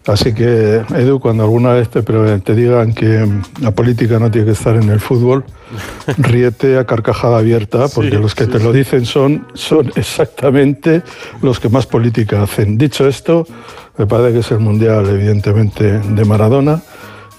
Así 0.07 0.33
que, 0.33 0.83
Edu, 0.95 1.19
cuando 1.19 1.43
alguna 1.43 1.73
vez 1.73 1.89
te, 1.89 2.01
te 2.03 2.55
digan 2.55 2.93
que 2.95 3.27
la 3.61 3.73
política 3.73 4.21
no 4.21 4.31
tiene 4.31 4.47
que 4.47 4.53
estar 4.53 4.77
en 4.77 4.89
el 4.89 5.01
fútbol, 5.01 5.45
ríete 6.19 6.79
a 6.79 6.85
carcajada 6.85 7.39
abierta, 7.39 7.89
porque 7.93 8.11
Sí, 8.13 8.17
los 8.17 8.35
que 8.37 8.45
sí, 8.45 8.51
te 8.53 8.59
sí. 8.59 8.65
lo 8.65 8.73
dicen 8.73 9.05
son, 9.05 9.47
son 9.55 9.91
exactamente 9.97 11.03
los 11.43 11.59
que 11.59 11.69
más 11.69 11.87
política 11.87 12.43
hacen. 12.43 12.79
Dicho 12.79 13.09
esto, 13.09 13.47
me 13.99 14.07
parece 14.07 14.33
que 14.35 14.39
es 14.41 14.51
el 14.53 14.61
mundial, 14.61 15.09
evidentemente, 15.09 15.99
de 15.99 16.25
Maradona 16.25 16.81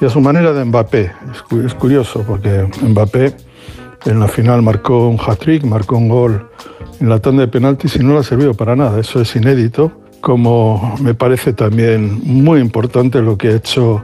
y 0.01 0.05
a 0.05 0.09
su 0.09 0.19
manera 0.19 0.51
de 0.51 0.65
Mbappé. 0.65 1.12
Es 1.65 1.74
curioso, 1.74 2.24
porque 2.27 2.67
Mbappé 2.81 3.33
en 4.05 4.19
la 4.19 4.27
final 4.27 4.62
marcó 4.62 5.07
un 5.07 5.17
hat-trick, 5.25 5.63
marcó 5.63 5.95
un 5.97 6.09
gol 6.09 6.50
en 7.00 7.07
la 7.07 7.19
tanda 7.19 7.41
de 7.43 7.47
penaltis 7.47 7.95
y 7.95 8.00
no 8.00 8.13
le 8.13 8.19
ha 8.19 8.24
servido 8.24 8.53
para 8.53 8.75
nada. 8.75 9.00
Eso 9.00 9.21
es 9.21 9.33
inédito. 9.38 9.91
Como 10.31 10.98
me 11.00 11.13
parece 11.13 11.53
también 11.53 12.19
muy 12.22 12.60
importante 12.60 13.22
lo 13.22 13.38
que 13.38 13.48
ha 13.48 13.55
hecho 13.55 14.03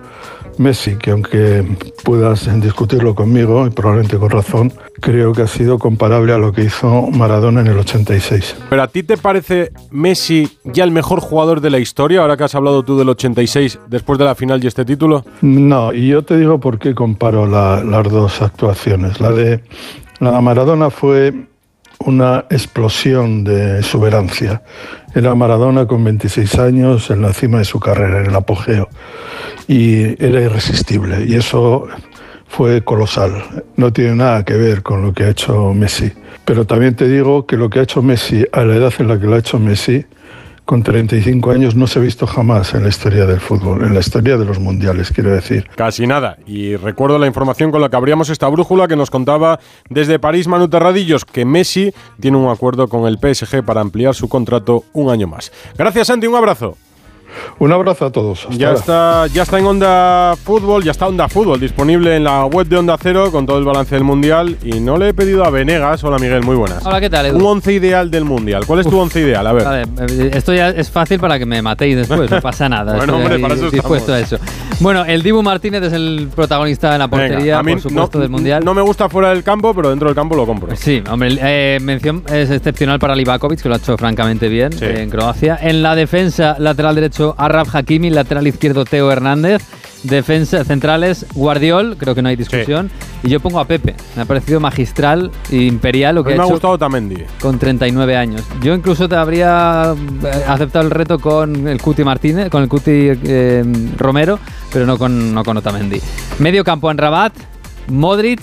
Messi, 0.58 0.96
que 0.96 1.12
aunque 1.12 1.66
puedas 2.06 2.48
discutirlo 2.62 3.14
conmigo, 3.14 3.68
y 3.68 3.72
probablemente 3.72 4.16
con 4.18 4.30
razón, 4.30 4.72
creo 5.02 5.34
que 5.34 5.42
ha 5.42 5.48
sido 5.48 5.78
comparable 5.78 6.32
a 6.32 6.38
lo 6.38 6.54
que 6.54 6.64
hizo 6.64 7.10
Maradona 7.12 7.60
en 7.60 7.68
el 7.68 7.78
86. 7.78 8.56
¿Pero 8.70 8.82
a 8.84 8.88
ti 8.88 9.04
te 9.04 9.18
parece 9.18 9.74
Messi 9.92 10.48
ya 10.64 10.86
el 10.86 10.92
mejor 10.92 11.20
jugador 11.20 11.60
de 11.60 11.72
la 11.72 11.80
historia, 11.80 12.22
ahora 12.22 12.38
que 12.38 12.46
has 12.46 12.56
hablado 12.56 12.84
tú 12.84 12.98
del 12.98 13.10
86 13.10 13.80
después 13.90 14.18
de 14.18 14.24
la 14.24 14.34
final 14.34 14.64
y 14.64 14.68
este 14.68 14.86
título? 14.86 15.26
No, 15.42 15.92
y 15.92 16.08
yo 16.08 16.22
te 16.22 16.38
digo 16.38 16.58
por 16.58 16.80
qué 16.80 16.96
comparo 16.96 17.46
la- 17.48 17.84
las 17.84 18.10
dos 18.10 18.42
actuaciones. 18.42 19.20
La 19.20 19.32
de, 19.32 19.62
la 20.22 20.32
de 20.32 20.42
Maradona 20.42 20.90
fue 20.90 21.34
una 22.00 22.46
explosión 22.50 23.44
de 23.44 23.80
exuberancia. 23.80 24.62
Era 25.16 25.36
Maradona 25.36 25.86
con 25.86 26.04
26 26.04 26.60
años 26.60 27.10
en 27.10 27.22
la 27.22 27.34
cima 27.34 27.60
de 27.60 27.66
su 27.66 27.80
carrera, 27.80 28.20
en 28.20 28.28
el 28.28 28.36
apogeo. 28.36 28.90
Y 29.68 30.24
era 30.24 30.42
irresistible. 30.42 31.26
Y 31.26 31.36
eso 31.36 31.88
fue 32.48 32.84
colosal. 32.84 33.64
No 33.76 33.94
tiene 33.94 34.16
nada 34.16 34.44
que 34.44 34.56
ver 34.56 34.84
con 34.84 35.02
lo 35.02 35.14
que 35.14 35.24
ha 35.24 35.30
hecho 35.30 35.74
Messi. 35.74 36.12
Pero 36.46 36.66
también 36.66 36.96
te 36.96 37.08
digo 37.08 37.46
que 37.46 37.58
lo 37.58 37.70
que 37.70 37.80
ha 37.80 37.84
hecho 37.84 38.02
Messi 38.02 38.46
a 38.52 38.64
la 38.64 38.76
edad 38.76 38.94
en 39.00 39.08
la 39.08 39.20
que 39.20 39.26
lo 39.26 39.36
ha 39.36 39.40
hecho 39.40 39.60
Messi, 39.60 40.06
con 40.66 40.84
35 40.84 41.52
años, 41.52 41.76
no 41.76 41.88
se 41.88 42.00
ha 42.00 42.02
visto 42.02 42.26
jamás 42.26 42.74
en 42.74 42.84
la 42.84 42.90
historia 42.90 43.26
del 43.26 43.40
fútbol, 43.40 43.84
en 43.84 43.94
la 43.94 44.00
historia 44.00 44.38
de 44.38 44.46
los 44.46 44.60
mundiales, 44.60 45.12
quiero 45.12 45.32
decir. 45.32 45.68
Casi 45.76 46.08
nada. 46.08 46.38
Y 46.46 46.76
recuerdo 46.76 47.20
la 47.20 47.28
información 47.28 47.72
con 47.72 47.82
la 47.82 47.90
que 47.90 47.96
abríamos 47.96 48.30
esta 48.30 48.48
brújula 48.48 48.88
que 48.88 48.96
nos 48.96 49.10
contaba 49.10 49.60
desde 49.90 50.20
París 50.20 50.48
Manu 50.48 50.68
Terradillos 50.68 51.26
que 51.26 51.46
Messi 51.46 51.94
tiene 52.20 52.38
un 52.38 52.50
acuerdo 52.50 52.88
con 52.88 53.08
el 53.08 53.18
PSG 53.18 53.64
para 53.64 53.82
ampliar 53.82 54.16
su 54.16 54.30
contrato 54.30 54.84
un 54.94 55.10
año 55.10 55.28
más. 55.28 55.52
Gracias, 55.78 56.08
Santi. 56.08 56.28
Un 56.28 56.36
abrazo. 56.36 56.78
Un 57.60 57.72
abrazo 57.72 58.06
a 58.06 58.12
todos. 58.12 58.46
Hasta 58.46 58.56
Ya 58.58 58.68
ahora. 58.68 58.80
está, 58.80 59.28
ya 59.28 59.44
está 59.44 59.60
en 59.60 59.66
Onda 59.66 60.36
Fútbol, 60.44 60.84
ya 60.84 60.92
está 60.92 61.08
Onda 61.08 61.28
Fútbol 61.30 61.60
disponible 61.60 62.16
en 62.16 62.24
la 62.24 62.46
web 62.46 62.68
de 62.68 62.78
Onda 62.78 62.98
Cero 63.02 63.32
con 63.32 63.46
todo 63.46 63.58
el 63.58 63.66
balance 63.66 63.96
del 63.96 64.04
Mundial. 64.04 64.58
Y 64.64 64.80
no 64.80 64.98
le 64.98 65.10
he 65.10 65.14
pedido 65.14 65.44
a 65.46 65.50
Venegas, 65.50 66.04
hola 66.04 66.18
Miguel, 66.20 66.44
muy 66.44 66.56
buenas. 66.56 66.86
Hola, 66.86 67.00
¿qué 67.00 67.10
tal, 67.10 67.26
Edu? 67.28 67.38
Un 67.38 67.46
once 67.46 67.72
ideal 67.74 68.10
del 68.12 68.26
Mundial. 68.26 68.66
¿Cuál 68.66 68.80
es 68.80 68.88
tu 68.88 68.98
once 69.00 69.20
ideal? 69.20 69.46
A 69.48 69.54
ver. 69.54 69.64
Vale, 69.64 69.84
esto 70.38 70.54
ya 70.54 70.70
es 70.70 70.90
fácil 70.90 71.20
para 71.20 71.38
que 71.40 71.46
me 71.46 71.62
matéis 71.62 71.96
después, 71.96 72.30
no 72.30 72.42
pasa 72.42 72.68
nada. 72.70 72.94
Bueno, 73.04 73.18
hombre, 73.18 73.40
para 73.40 73.56
eso 73.56 73.70
dispuesto 73.70 74.14
a 74.14 74.20
eso. 74.20 74.38
Bueno, 74.80 75.04
el 75.06 75.24
Dibu 75.24 75.42
Martínez 75.44 75.84
es 75.84 75.94
el 75.94 76.30
protagonista 76.34 76.94
en 76.94 77.00
la 77.00 77.08
Venga, 77.08 77.28
portería, 77.28 77.60
a 77.60 77.64
mí 77.64 77.74
por 77.74 77.82
supuesto, 77.82 78.18
no, 78.18 78.22
del 78.22 78.30
Mundial. 78.30 78.64
No 78.64 78.74
me 78.74 78.82
gusta 78.82 79.10
fuera 79.10 79.30
del 79.30 79.44
campo, 79.44 79.74
pero 79.74 79.90
dentro 79.90 80.08
del 80.08 80.16
campo 80.16 80.36
lo 80.36 80.46
compro. 80.46 80.76
Sí, 80.76 81.02
hombre, 81.10 81.38
eh, 81.42 81.80
mención 81.82 82.24
es 82.32 82.50
excepcional 82.50 83.00
para 83.00 83.16
Livakovic, 83.16 83.62
que 83.62 83.70
lo 83.70 83.76
ha 83.76 83.78
hecho 83.78 83.98
francamente 83.98 84.48
bien 84.48 84.72
eh, 84.82 85.02
en 85.02 85.10
Croacia. 85.10 85.58
En 85.62 85.82
la 85.84 85.96
defensa, 85.96 86.56
lateral 86.60 86.96
derecho, 86.96 87.23
Arraf 87.38 87.74
Hakimi, 87.76 88.10
lateral 88.10 88.48
izquierdo, 88.48 88.86
Teo 88.86 89.12
Hernández. 89.12 89.64
Defensa 90.04 90.66
centrales, 90.66 91.26
Guardiol, 91.34 91.96
creo 91.98 92.14
que 92.14 92.22
no 92.22 92.28
hay 92.28 92.36
discusión. 92.36 92.92
Y 93.24 93.30
yo 93.30 93.40
pongo 93.40 93.62
a 93.62 93.66
Pepe. 93.66 93.96
Me 94.18 94.24
ha 94.24 94.26
parecido 94.26 94.60
magistral 94.60 95.32
e 95.50 95.62
imperial 95.64 96.16
lo 96.16 96.22
A 96.22 96.24
que 96.26 96.30
mí 96.32 96.36
ha 96.36 96.38
me 96.40 96.44
ha 96.44 96.52
gustado 96.52 96.78
Tamendi. 96.78 97.24
con 97.40 97.58
39 97.58 98.18
años. 98.18 98.44
Yo 98.62 98.74
incluso 98.74 99.08
te 99.08 99.16
habría 99.16 99.96
eh, 100.24 100.44
aceptado 100.46 100.84
el 100.84 100.92
reto 100.92 101.20
con 101.20 101.70
el 101.70 101.82
Cuti 101.82 102.04
Martínez, 102.04 102.50
con 102.50 102.64
el 102.64 102.68
Cuti 102.68 102.92
eh, 102.92 103.64
Romero, 103.98 104.40
pero 104.74 104.86
no 104.86 104.98
con, 104.98 105.34
no 105.34 105.42
con 105.46 105.56
Otamendi. 105.56 106.02
Medio 106.40 106.66
campo 106.66 106.92
en 106.92 106.98
Rabat, 106.98 107.34
Modric 107.88 108.42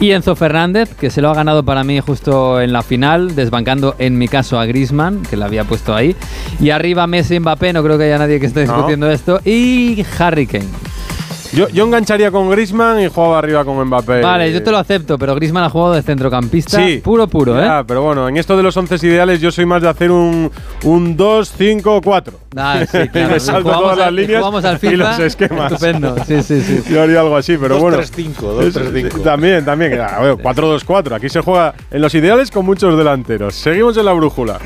y 0.00 0.12
Enzo 0.12 0.34
Fernández, 0.34 0.94
que 0.94 1.10
se 1.10 1.20
lo 1.20 1.30
ha 1.30 1.34
ganado 1.34 1.62
para 1.62 1.84
mí 1.84 2.00
justo 2.00 2.60
en 2.60 2.72
la 2.72 2.82
final, 2.82 3.34
desbancando 3.34 3.94
en 3.98 4.16
mi 4.18 4.28
caso 4.28 4.58
a 4.58 4.64
Grisman, 4.66 5.22
que 5.28 5.36
la 5.36 5.44
había 5.46 5.64
puesto 5.64 5.94
ahí. 5.94 6.16
Y 6.58 6.70
arriba 6.70 7.06
Messi 7.06 7.38
Mbappé, 7.38 7.72
no 7.74 7.82
creo 7.82 7.98
que 7.98 8.04
haya 8.04 8.18
nadie 8.18 8.40
que 8.40 8.46
esté 8.46 8.64
No. 8.66 8.72
discutiendo 8.72 9.10
esto. 9.10 9.40
Y 9.44 10.02
Harry 10.18 10.46
Kane. 10.46 10.64
Yo, 11.52 11.68
yo 11.68 11.84
engancharía 11.84 12.30
con 12.30 12.48
Griezmann 12.48 13.00
y 13.00 13.08
jugaba 13.08 13.38
arriba 13.38 13.64
con 13.64 13.84
Mbappé. 13.86 14.20
Vale, 14.20 14.52
yo 14.52 14.62
te 14.62 14.70
lo 14.70 14.78
acepto, 14.78 15.18
pero 15.18 15.34
Grisman 15.34 15.64
ha 15.64 15.70
jugado 15.70 15.94
de 15.94 16.02
centrocampista 16.02 16.76
Sí. 16.78 16.98
puro, 17.02 17.26
puro, 17.26 17.60
¿eh? 17.60 17.64
Ya, 17.64 17.82
pero 17.84 18.02
bueno, 18.02 18.28
en 18.28 18.36
esto 18.36 18.56
de 18.56 18.62
los 18.62 18.76
once 18.76 18.94
ideales 19.04 19.40
yo 19.40 19.50
soy 19.50 19.66
más 19.66 19.82
de 19.82 19.88
hacer 19.88 20.10
un, 20.12 20.50
un 20.84 21.16
2, 21.16 21.52
5, 21.58 22.00
4. 22.04 22.32
Ah, 22.56 22.80
sí, 22.90 23.08
claro. 23.08 23.10
Y 23.30 23.32
me 23.32 23.40
salto 23.40 23.62
Jugamos 23.62 23.82
todas 23.82 23.98
las 23.98 24.06
al- 24.06 24.16
líneas 24.16 24.38
jugamos 24.40 24.64
al 24.64 24.78
y 24.82 24.96
los 24.96 25.18
esquemas. 25.18 25.72
Estupendo, 25.72 26.16
sí, 26.24 26.42
sí, 26.42 26.60
sí. 26.62 26.82
Yo 26.92 27.02
haría 27.02 27.20
algo 27.20 27.36
así, 27.36 27.56
pero 27.60 27.78
bueno. 27.78 27.98
2-3-5, 27.98 28.62
Es- 28.62 28.76
2-3-5. 28.76 29.22
También, 29.22 29.64
también. 29.64 30.00
Ah, 30.00 30.16
bueno, 30.20 30.38
4-2-4. 30.38 31.14
Aquí 31.16 31.28
se 31.28 31.40
juega 31.40 31.74
en 31.90 32.00
los 32.00 32.14
ideales 32.14 32.50
con 32.52 32.64
muchos 32.64 32.96
delanteros. 32.96 33.54
Seguimos 33.56 33.96
en 33.96 34.04
la 34.04 34.12
brújula. 34.12 34.58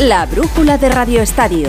La 0.00 0.26
brújula 0.26 0.78
de 0.78 0.88
Radio 0.88 1.22
Estadio. 1.22 1.68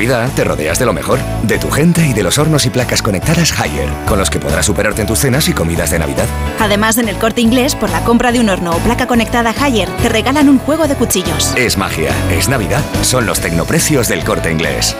Navidad 0.00 0.30
te 0.34 0.44
rodeas 0.44 0.78
de 0.78 0.86
lo 0.86 0.94
mejor, 0.94 1.18
de 1.42 1.58
tu 1.58 1.70
gente 1.70 2.06
y 2.06 2.14
de 2.14 2.22
los 2.22 2.38
hornos 2.38 2.64
y 2.64 2.70
placas 2.70 3.02
conectadas 3.02 3.52
Haier, 3.60 3.86
con 4.06 4.18
los 4.18 4.30
que 4.30 4.40
podrás 4.40 4.64
superarte 4.64 5.02
en 5.02 5.06
tus 5.06 5.18
cenas 5.18 5.46
y 5.46 5.52
comidas 5.52 5.90
de 5.90 5.98
Navidad. 5.98 6.24
Además, 6.58 6.96
en 6.96 7.10
el 7.10 7.18
corte 7.18 7.42
inglés, 7.42 7.74
por 7.74 7.90
la 7.90 8.02
compra 8.02 8.32
de 8.32 8.40
un 8.40 8.48
horno 8.48 8.70
o 8.70 8.78
placa 8.78 9.06
conectada 9.06 9.54
Haier, 9.60 9.90
te 10.00 10.08
regalan 10.08 10.48
un 10.48 10.58
juego 10.58 10.88
de 10.88 10.94
cuchillos. 10.94 11.52
Es 11.54 11.76
magia, 11.76 12.14
es 12.30 12.48
Navidad, 12.48 12.82
son 13.02 13.26
los 13.26 13.40
tecnoprecios 13.40 14.08
del 14.08 14.24
corte 14.24 14.50
inglés. 14.50 14.96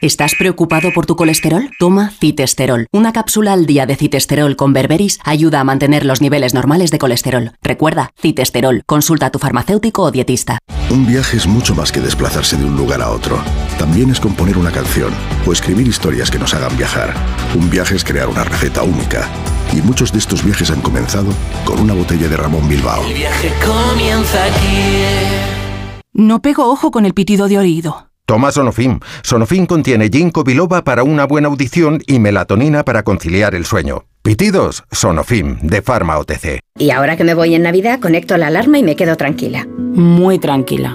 ¿Estás 0.00 0.36
preocupado 0.38 0.92
por 0.94 1.06
tu 1.06 1.16
colesterol? 1.16 1.70
Toma 1.80 2.12
citesterol. 2.20 2.86
Una 2.92 3.12
cápsula 3.12 3.52
al 3.52 3.66
día 3.66 3.84
de 3.84 3.96
citesterol 3.96 4.54
con 4.54 4.72
berberis 4.72 5.18
ayuda 5.24 5.58
a 5.58 5.64
mantener 5.64 6.04
los 6.04 6.20
niveles 6.20 6.54
normales 6.54 6.92
de 6.92 7.00
colesterol. 7.00 7.50
Recuerda, 7.62 8.12
citesterol. 8.16 8.84
Consulta 8.86 9.26
a 9.26 9.30
tu 9.30 9.40
farmacéutico 9.40 10.02
o 10.02 10.12
dietista. 10.12 10.58
Un 10.90 11.04
viaje 11.04 11.36
es 11.36 11.48
mucho 11.48 11.74
más 11.74 11.90
que 11.90 12.00
desplazarse 12.00 12.56
de 12.56 12.64
un 12.64 12.76
lugar 12.76 13.02
a 13.02 13.10
otro. 13.10 13.42
También 13.76 14.10
es 14.10 14.20
componer 14.20 14.56
una 14.56 14.70
canción 14.70 15.12
o 15.44 15.52
escribir 15.52 15.88
historias 15.88 16.30
que 16.30 16.38
nos 16.38 16.54
hagan 16.54 16.76
viajar. 16.76 17.12
Un 17.56 17.68
viaje 17.68 17.96
es 17.96 18.04
crear 18.04 18.28
una 18.28 18.44
receta 18.44 18.84
única. 18.84 19.28
Y 19.72 19.82
muchos 19.82 20.12
de 20.12 20.20
estos 20.20 20.44
viajes 20.44 20.70
han 20.70 20.80
comenzado 20.80 21.32
con 21.64 21.80
una 21.80 21.94
botella 21.94 22.28
de 22.28 22.36
Ramón 22.36 22.68
Bilbao. 22.68 23.04
El 23.04 23.14
viaje 23.14 23.52
comienza 23.66 24.44
aquí. 24.44 24.92
No 26.12 26.40
pego 26.40 26.70
ojo 26.70 26.92
con 26.92 27.04
el 27.04 27.14
pitido 27.14 27.48
de 27.48 27.58
oído. 27.58 28.07
Toma 28.28 28.52
Sonofim. 28.52 29.00
Sonofim 29.22 29.64
contiene 29.64 30.10
ginkgo 30.10 30.44
biloba 30.44 30.84
para 30.84 31.02
una 31.02 31.24
buena 31.24 31.48
audición 31.48 32.02
y 32.06 32.18
melatonina 32.18 32.84
para 32.84 33.02
conciliar 33.02 33.54
el 33.54 33.64
sueño. 33.64 34.04
Pitidos, 34.22 34.84
Sonofim, 34.92 35.56
de 35.62 35.80
Pharma 35.80 36.18
OTC. 36.18 36.60
Y 36.78 36.90
ahora 36.90 37.16
que 37.16 37.24
me 37.24 37.32
voy 37.32 37.54
en 37.54 37.62
Navidad, 37.62 38.00
conecto 38.00 38.36
la 38.36 38.48
alarma 38.48 38.76
y 38.76 38.82
me 38.82 38.96
quedo 38.96 39.16
tranquila. 39.16 39.66
Muy 39.66 40.38
tranquila. 40.38 40.94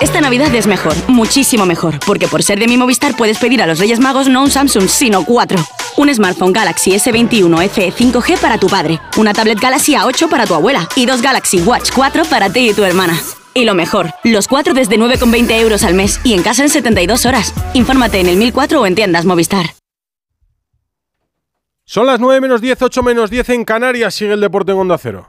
Esta 0.00 0.20
Navidad 0.20 0.54
es 0.54 0.66
mejor, 0.66 0.94
muchísimo 1.08 1.64
mejor, 1.64 1.98
porque 2.06 2.28
por 2.28 2.42
ser 2.42 2.58
de 2.58 2.66
mi 2.66 2.76
Movistar 2.76 3.16
puedes 3.16 3.38
pedir 3.38 3.62
a 3.62 3.66
los 3.66 3.78
Reyes 3.78 3.98
Magos 3.98 4.28
no 4.28 4.42
un 4.42 4.50
Samsung, 4.50 4.88
sino 4.88 5.24
cuatro. 5.24 5.58
Un 5.96 6.14
smartphone 6.14 6.52
Galaxy 6.52 6.92
S21 6.92 7.68
FE 7.70 7.92
5G 7.92 8.38
para 8.38 8.58
tu 8.58 8.66
padre, 8.66 9.00
una 9.16 9.32
tablet 9.32 9.58
Galaxy 9.58 9.94
A8 9.94 10.28
para 10.28 10.46
tu 10.46 10.54
abuela 10.54 10.86
y 10.96 11.06
dos 11.06 11.22
Galaxy 11.22 11.60
Watch 11.60 11.92
4 11.94 12.24
para 12.26 12.50
ti 12.50 12.70
y 12.70 12.74
tu 12.74 12.84
hermana. 12.84 13.18
Y 13.54 13.64
lo 13.64 13.74
mejor, 13.74 14.10
los 14.22 14.48
cuatro 14.48 14.74
desde 14.74 14.98
9,20 14.98 15.50
euros 15.60 15.82
al 15.82 15.94
mes 15.94 16.20
y 16.24 16.34
en 16.34 16.42
casa 16.42 16.62
en 16.62 16.68
72 16.68 17.24
horas. 17.24 17.54
Infórmate 17.72 18.20
en 18.20 18.28
el 18.28 18.36
1004 18.36 18.82
o 18.82 18.86
en 18.86 18.94
tiendas 18.94 19.24
Movistar. 19.24 19.70
Son 21.86 22.04
las 22.06 22.20
9 22.20 22.42
menos 22.42 22.60
10, 22.60 22.82
8 22.82 23.02
menos 23.02 23.30
10 23.30 23.48
en 23.50 23.64
Canarias. 23.64 24.14
Sigue 24.14 24.34
el 24.34 24.40
deporte 24.40 24.72
en 24.72 24.78
Onda 24.78 24.98
Cero. 24.98 25.28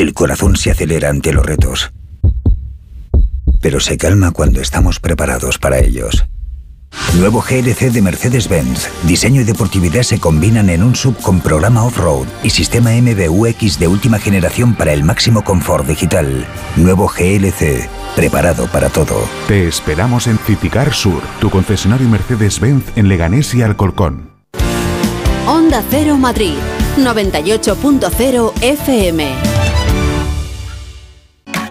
El 0.00 0.14
corazón 0.14 0.56
se 0.56 0.70
acelera 0.70 1.10
ante 1.10 1.30
los 1.30 1.44
retos, 1.44 1.92
pero 3.60 3.80
se 3.80 3.98
calma 3.98 4.30
cuando 4.30 4.62
estamos 4.62 4.98
preparados 4.98 5.58
para 5.58 5.78
ellos. 5.78 6.24
Nuevo 7.18 7.42
GLC 7.42 7.92
de 7.92 8.00
Mercedes-Benz. 8.00 8.88
Diseño 9.02 9.42
y 9.42 9.44
deportividad 9.44 10.00
se 10.00 10.18
combinan 10.18 10.70
en 10.70 10.84
un 10.84 10.96
sub 10.96 11.18
con 11.18 11.42
programa 11.42 11.84
off-road 11.84 12.26
y 12.42 12.48
sistema 12.48 12.92
MBUX 12.92 13.78
de 13.78 13.88
última 13.88 14.18
generación 14.18 14.74
para 14.74 14.94
el 14.94 15.04
máximo 15.04 15.44
confort 15.44 15.86
digital. 15.86 16.46
Nuevo 16.76 17.06
GLC, 17.06 17.86
preparado 18.16 18.68
para 18.68 18.88
todo. 18.88 19.28
Te 19.48 19.68
esperamos 19.68 20.28
en 20.28 20.38
Citicar 20.38 20.94
Sur, 20.94 21.20
tu 21.42 21.50
concesionario 21.50 22.08
Mercedes-Benz 22.08 22.84
en 22.96 23.06
Leganés 23.06 23.52
y 23.52 23.60
Alcolcón. 23.60 24.30
Onda 25.46 25.84
Cero 25.90 26.16
Madrid, 26.16 26.54
98.0 26.96 28.52
FM. 28.62 29.49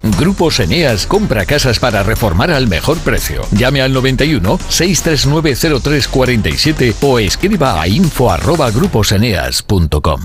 Grupos 0.00 0.60
Eneas 0.60 1.08
compra 1.08 1.44
casas 1.44 1.80
para 1.80 2.04
reformar 2.04 2.52
al 2.52 2.68
mejor 2.68 2.98
precio. 2.98 3.42
Llame 3.50 3.82
al 3.82 3.92
91 3.92 4.60
639 4.68 5.56
0347 5.80 6.94
o 7.00 7.18
escriba 7.18 7.80
a 7.80 7.88
info@gruposeneas.com. 7.88 10.20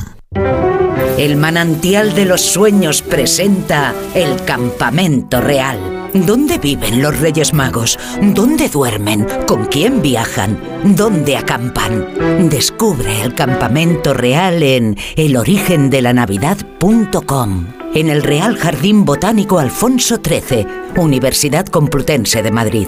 El 1.17 1.37
manantial 1.37 2.13
de 2.13 2.25
los 2.25 2.41
sueños 2.41 3.01
presenta 3.01 3.95
el 4.13 4.45
campamento 4.45 5.41
real. 5.41 5.92
¿Dónde 6.13 6.59
viven 6.59 7.01
los 7.01 7.19
Reyes 7.19 7.53
Magos? 7.53 7.97
¿Dónde 8.21 8.69
duermen? 8.69 9.25
¿Con 9.47 9.65
quién 9.65 10.03
viajan? 10.03 10.59
¿Dónde 10.95 11.37
acampan? 11.37 12.49
Descubre 12.49 13.23
el 13.23 13.33
campamento 13.33 14.13
real 14.13 14.61
en 14.61 14.95
elorigendelanavidad.com. 15.15 17.65
En 17.95 18.09
el 18.09 18.21
Real 18.21 18.57
Jardín 18.57 19.05
Botánico 19.05 19.57
Alfonso 19.57 20.19
XIII, 20.23 20.67
Universidad 20.97 21.65
Complutense 21.65 22.43
de 22.43 22.51
Madrid. 22.51 22.87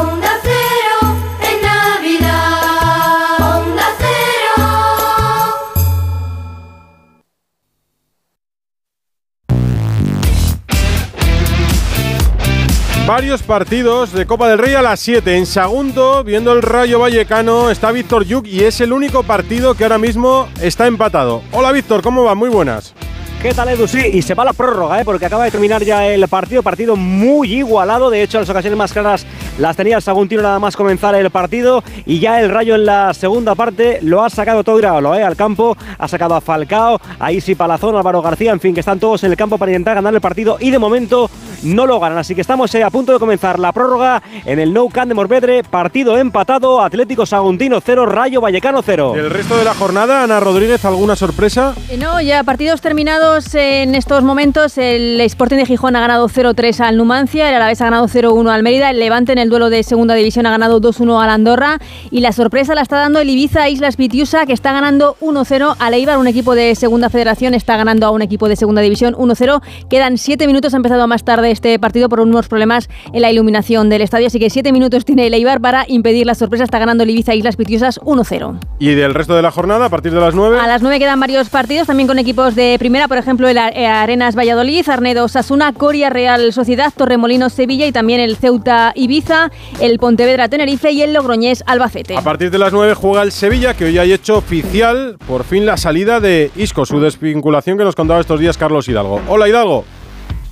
Varios 13.11 13.43
partidos 13.43 14.13
de 14.13 14.25
Copa 14.25 14.47
del 14.47 14.57
Rey 14.57 14.73
a 14.73 14.81
las 14.81 15.01
7. 15.01 15.35
En 15.35 15.45
segundo, 15.45 16.23
viendo 16.23 16.53
el 16.53 16.61
Rayo 16.61 16.97
Vallecano, 16.97 17.69
está 17.69 17.91
Víctor 17.91 18.23
Yuk 18.23 18.47
y 18.47 18.63
es 18.63 18.79
el 18.79 18.93
único 18.93 19.23
partido 19.23 19.75
que 19.75 19.83
ahora 19.83 19.97
mismo 19.97 20.47
está 20.61 20.87
empatado. 20.87 21.41
Hola 21.51 21.73
Víctor, 21.73 22.01
¿cómo 22.01 22.23
va? 22.23 22.35
Muy 22.35 22.49
buenas. 22.49 22.93
¿Qué 23.41 23.55
tal, 23.55 23.69
Edu? 23.69 23.87
Sí, 23.87 23.97
y 24.13 24.21
se 24.21 24.35
va 24.35 24.45
la 24.45 24.53
prórroga, 24.53 25.01
¿eh? 25.01 25.03
porque 25.03 25.25
acaba 25.25 25.45
de 25.45 25.49
terminar 25.49 25.83
ya 25.83 26.05
el 26.07 26.27
partido. 26.27 26.61
Partido 26.61 26.95
muy 26.95 27.51
igualado. 27.51 28.11
De 28.11 28.21
hecho, 28.21 28.39
las 28.39 28.47
ocasiones 28.47 28.77
más 28.77 28.93
claras 28.93 29.25
las 29.57 29.75
tenía 29.75 29.95
el 29.95 30.03
Saguntino 30.03 30.43
nada 30.43 30.59
más 30.59 30.75
comenzar 30.75 31.15
el 31.15 31.31
partido. 31.31 31.83
Y 32.05 32.19
ya 32.19 32.39
el 32.39 32.51
Rayo 32.51 32.75
en 32.75 32.85
la 32.85 33.11
segunda 33.15 33.55
parte 33.55 33.97
lo 34.03 34.23
ha 34.23 34.29
sacado 34.29 34.63
todo 34.63 34.77
Iraola, 34.77 35.19
¿eh? 35.19 35.23
al 35.23 35.35
campo. 35.35 35.75
Ha 35.97 36.07
sacado 36.07 36.35
a 36.35 36.41
Falcao, 36.41 37.01
a 37.19 37.31
Isi 37.31 37.55
Palazón, 37.55 37.95
Álvaro 37.95 38.21
García. 38.21 38.51
En 38.51 38.59
fin, 38.59 38.75
que 38.75 38.81
están 38.81 38.99
todos 38.99 39.23
en 39.23 39.31
el 39.31 39.37
campo 39.37 39.57
para 39.57 39.71
intentar 39.71 39.95
ganar 39.95 40.13
el 40.13 40.21
partido. 40.21 40.57
Y 40.59 40.69
de 40.69 40.77
momento 40.77 41.27
no 41.63 41.87
lo 41.87 41.99
ganan. 41.99 42.19
Así 42.19 42.35
que 42.35 42.41
estamos 42.41 42.73
eh, 42.75 42.83
a 42.83 42.91
punto 42.91 43.11
de 43.11 43.17
comenzar 43.17 43.57
la 43.57 43.71
prórroga 43.71 44.21
en 44.45 44.59
el 44.59 44.71
Nou 44.71 44.87
Camp 44.89 45.07
de 45.07 45.15
Morvedre. 45.15 45.63
Partido 45.63 46.15
empatado. 46.15 46.79
Atlético 46.79 47.25
Saguntino 47.25 47.81
0, 47.83 48.05
Rayo 48.05 48.39
Vallecano 48.39 48.83
0. 48.83 49.13
¿El 49.15 49.31
resto 49.31 49.57
de 49.57 49.65
la 49.65 49.73
jornada, 49.73 50.21
Ana 50.23 50.39
Rodríguez, 50.39 50.85
alguna 50.85 51.15
sorpresa? 51.15 51.73
Eh, 51.89 51.97
No, 51.97 52.21
ya 52.21 52.43
partidos 52.43 52.81
terminados 52.81 53.30
en 53.53 53.95
estos 53.95 54.23
momentos. 54.23 54.77
El 54.77 55.21
Sporting 55.21 55.55
de 55.55 55.65
Gijón 55.65 55.95
ha 55.95 56.01
ganado 56.01 56.27
0-3 56.27 56.81
al 56.81 56.97
Numancia, 56.97 57.47
el 57.47 57.55
Alavés 57.55 57.79
ha 57.79 57.85
ganado 57.85 58.05
0-1 58.09 58.49
al 58.49 58.61
Mérida, 58.61 58.89
el 58.89 58.99
Levante 58.99 59.31
en 59.31 59.37
el 59.37 59.49
duelo 59.49 59.69
de 59.69 59.83
segunda 59.83 60.15
división 60.15 60.45
ha 60.47 60.51
ganado 60.51 60.81
2-1 60.81 61.23
al 61.23 61.29
Andorra 61.29 61.79
y 62.09 62.19
la 62.19 62.33
sorpresa 62.33 62.75
la 62.75 62.81
está 62.81 62.97
dando 62.97 63.19
el 63.19 63.29
Ibiza 63.29 63.69
Islas 63.69 63.95
Vitiusa 63.95 64.45
que 64.45 64.51
está 64.51 64.73
ganando 64.73 65.15
1-0 65.21 65.77
al 65.79 65.93
Eibar, 65.93 66.17
un 66.17 66.27
equipo 66.27 66.55
de 66.55 66.75
segunda 66.75 67.09
federación 67.09 67.53
está 67.53 67.77
ganando 67.77 68.05
a 68.05 68.09
un 68.09 68.21
equipo 68.21 68.49
de 68.49 68.57
segunda 68.57 68.81
división 68.81 69.13
1-0. 69.13 69.61
Quedan 69.89 70.17
7 70.17 70.45
minutos, 70.45 70.73
ha 70.73 70.77
empezado 70.77 71.07
más 71.07 71.23
tarde 71.23 71.51
este 71.51 71.79
partido 71.79 72.09
por 72.09 72.19
unos 72.19 72.49
problemas 72.49 72.89
en 73.13 73.21
la 73.21 73.31
iluminación 73.31 73.89
del 73.89 74.01
estadio, 74.01 74.27
así 74.27 74.39
que 74.39 74.49
7 74.49 74.73
minutos 74.73 75.05
tiene 75.05 75.27
el 75.27 75.33
Eibar 75.33 75.61
para 75.61 75.85
impedir 75.87 76.25
la 76.25 76.35
sorpresa, 76.35 76.65
está 76.65 76.79
ganando 76.79 77.03
el 77.03 77.09
Ibiza 77.11 77.33
Islas 77.33 77.55
Vitiusas 77.55 78.01
1-0. 78.01 78.59
¿Y 78.79 78.93
del 78.93 79.13
resto 79.13 79.37
de 79.37 79.41
la 79.41 79.51
jornada, 79.51 79.85
a 79.85 79.89
partir 79.89 80.13
de 80.13 80.19
las 80.19 80.35
9? 80.35 80.59
A 80.59 80.67
las 80.67 80.81
9 80.81 80.99
quedan 80.99 81.19
varios 81.19 81.49
partidos, 81.49 81.87
también 81.87 82.07
con 82.07 82.19
equipos 82.19 82.55
de 82.55 82.75
primera, 82.77 83.07
por 83.07 83.20
ejemplo, 83.21 83.47
el 83.47 83.57
eh, 83.57 83.87
Arenas 83.87 84.35
Valladolid, 84.35 84.87
Arnedo 84.89 85.27
Sasuna, 85.27 85.73
Coria 85.73 86.09
Real 86.09 86.53
Sociedad, 86.53 86.93
Torremolinos 86.95 87.53
Sevilla 87.53 87.87
y 87.87 87.91
también 87.91 88.19
el 88.19 88.35
Ceuta 88.37 88.91
Ibiza, 88.95 89.51
el 89.79 89.97
Pontevedra 89.97 90.49
Tenerife 90.49 90.91
y 90.91 91.01
el 91.01 91.13
Logroñés 91.13 91.63
Albacete. 91.67 92.17
A 92.17 92.21
partir 92.21 92.51
de 92.51 92.57
las 92.57 92.73
9 92.73 92.93
juega 92.93 93.23
el 93.23 93.31
Sevilla, 93.31 93.73
que 93.73 93.85
hoy 93.85 93.97
ha 93.97 94.03
hecho 94.03 94.37
oficial 94.37 95.17
por 95.27 95.43
fin 95.43 95.65
la 95.65 95.77
salida 95.77 96.19
de 96.19 96.51
Isco, 96.55 96.85
su 96.85 96.99
desvinculación 96.99 97.77
que 97.77 97.83
nos 97.83 97.95
contaba 97.95 98.19
estos 98.19 98.39
días 98.39 98.57
Carlos 98.57 98.87
Hidalgo. 98.87 99.21
Hola 99.27 99.47
Hidalgo. 99.47 99.85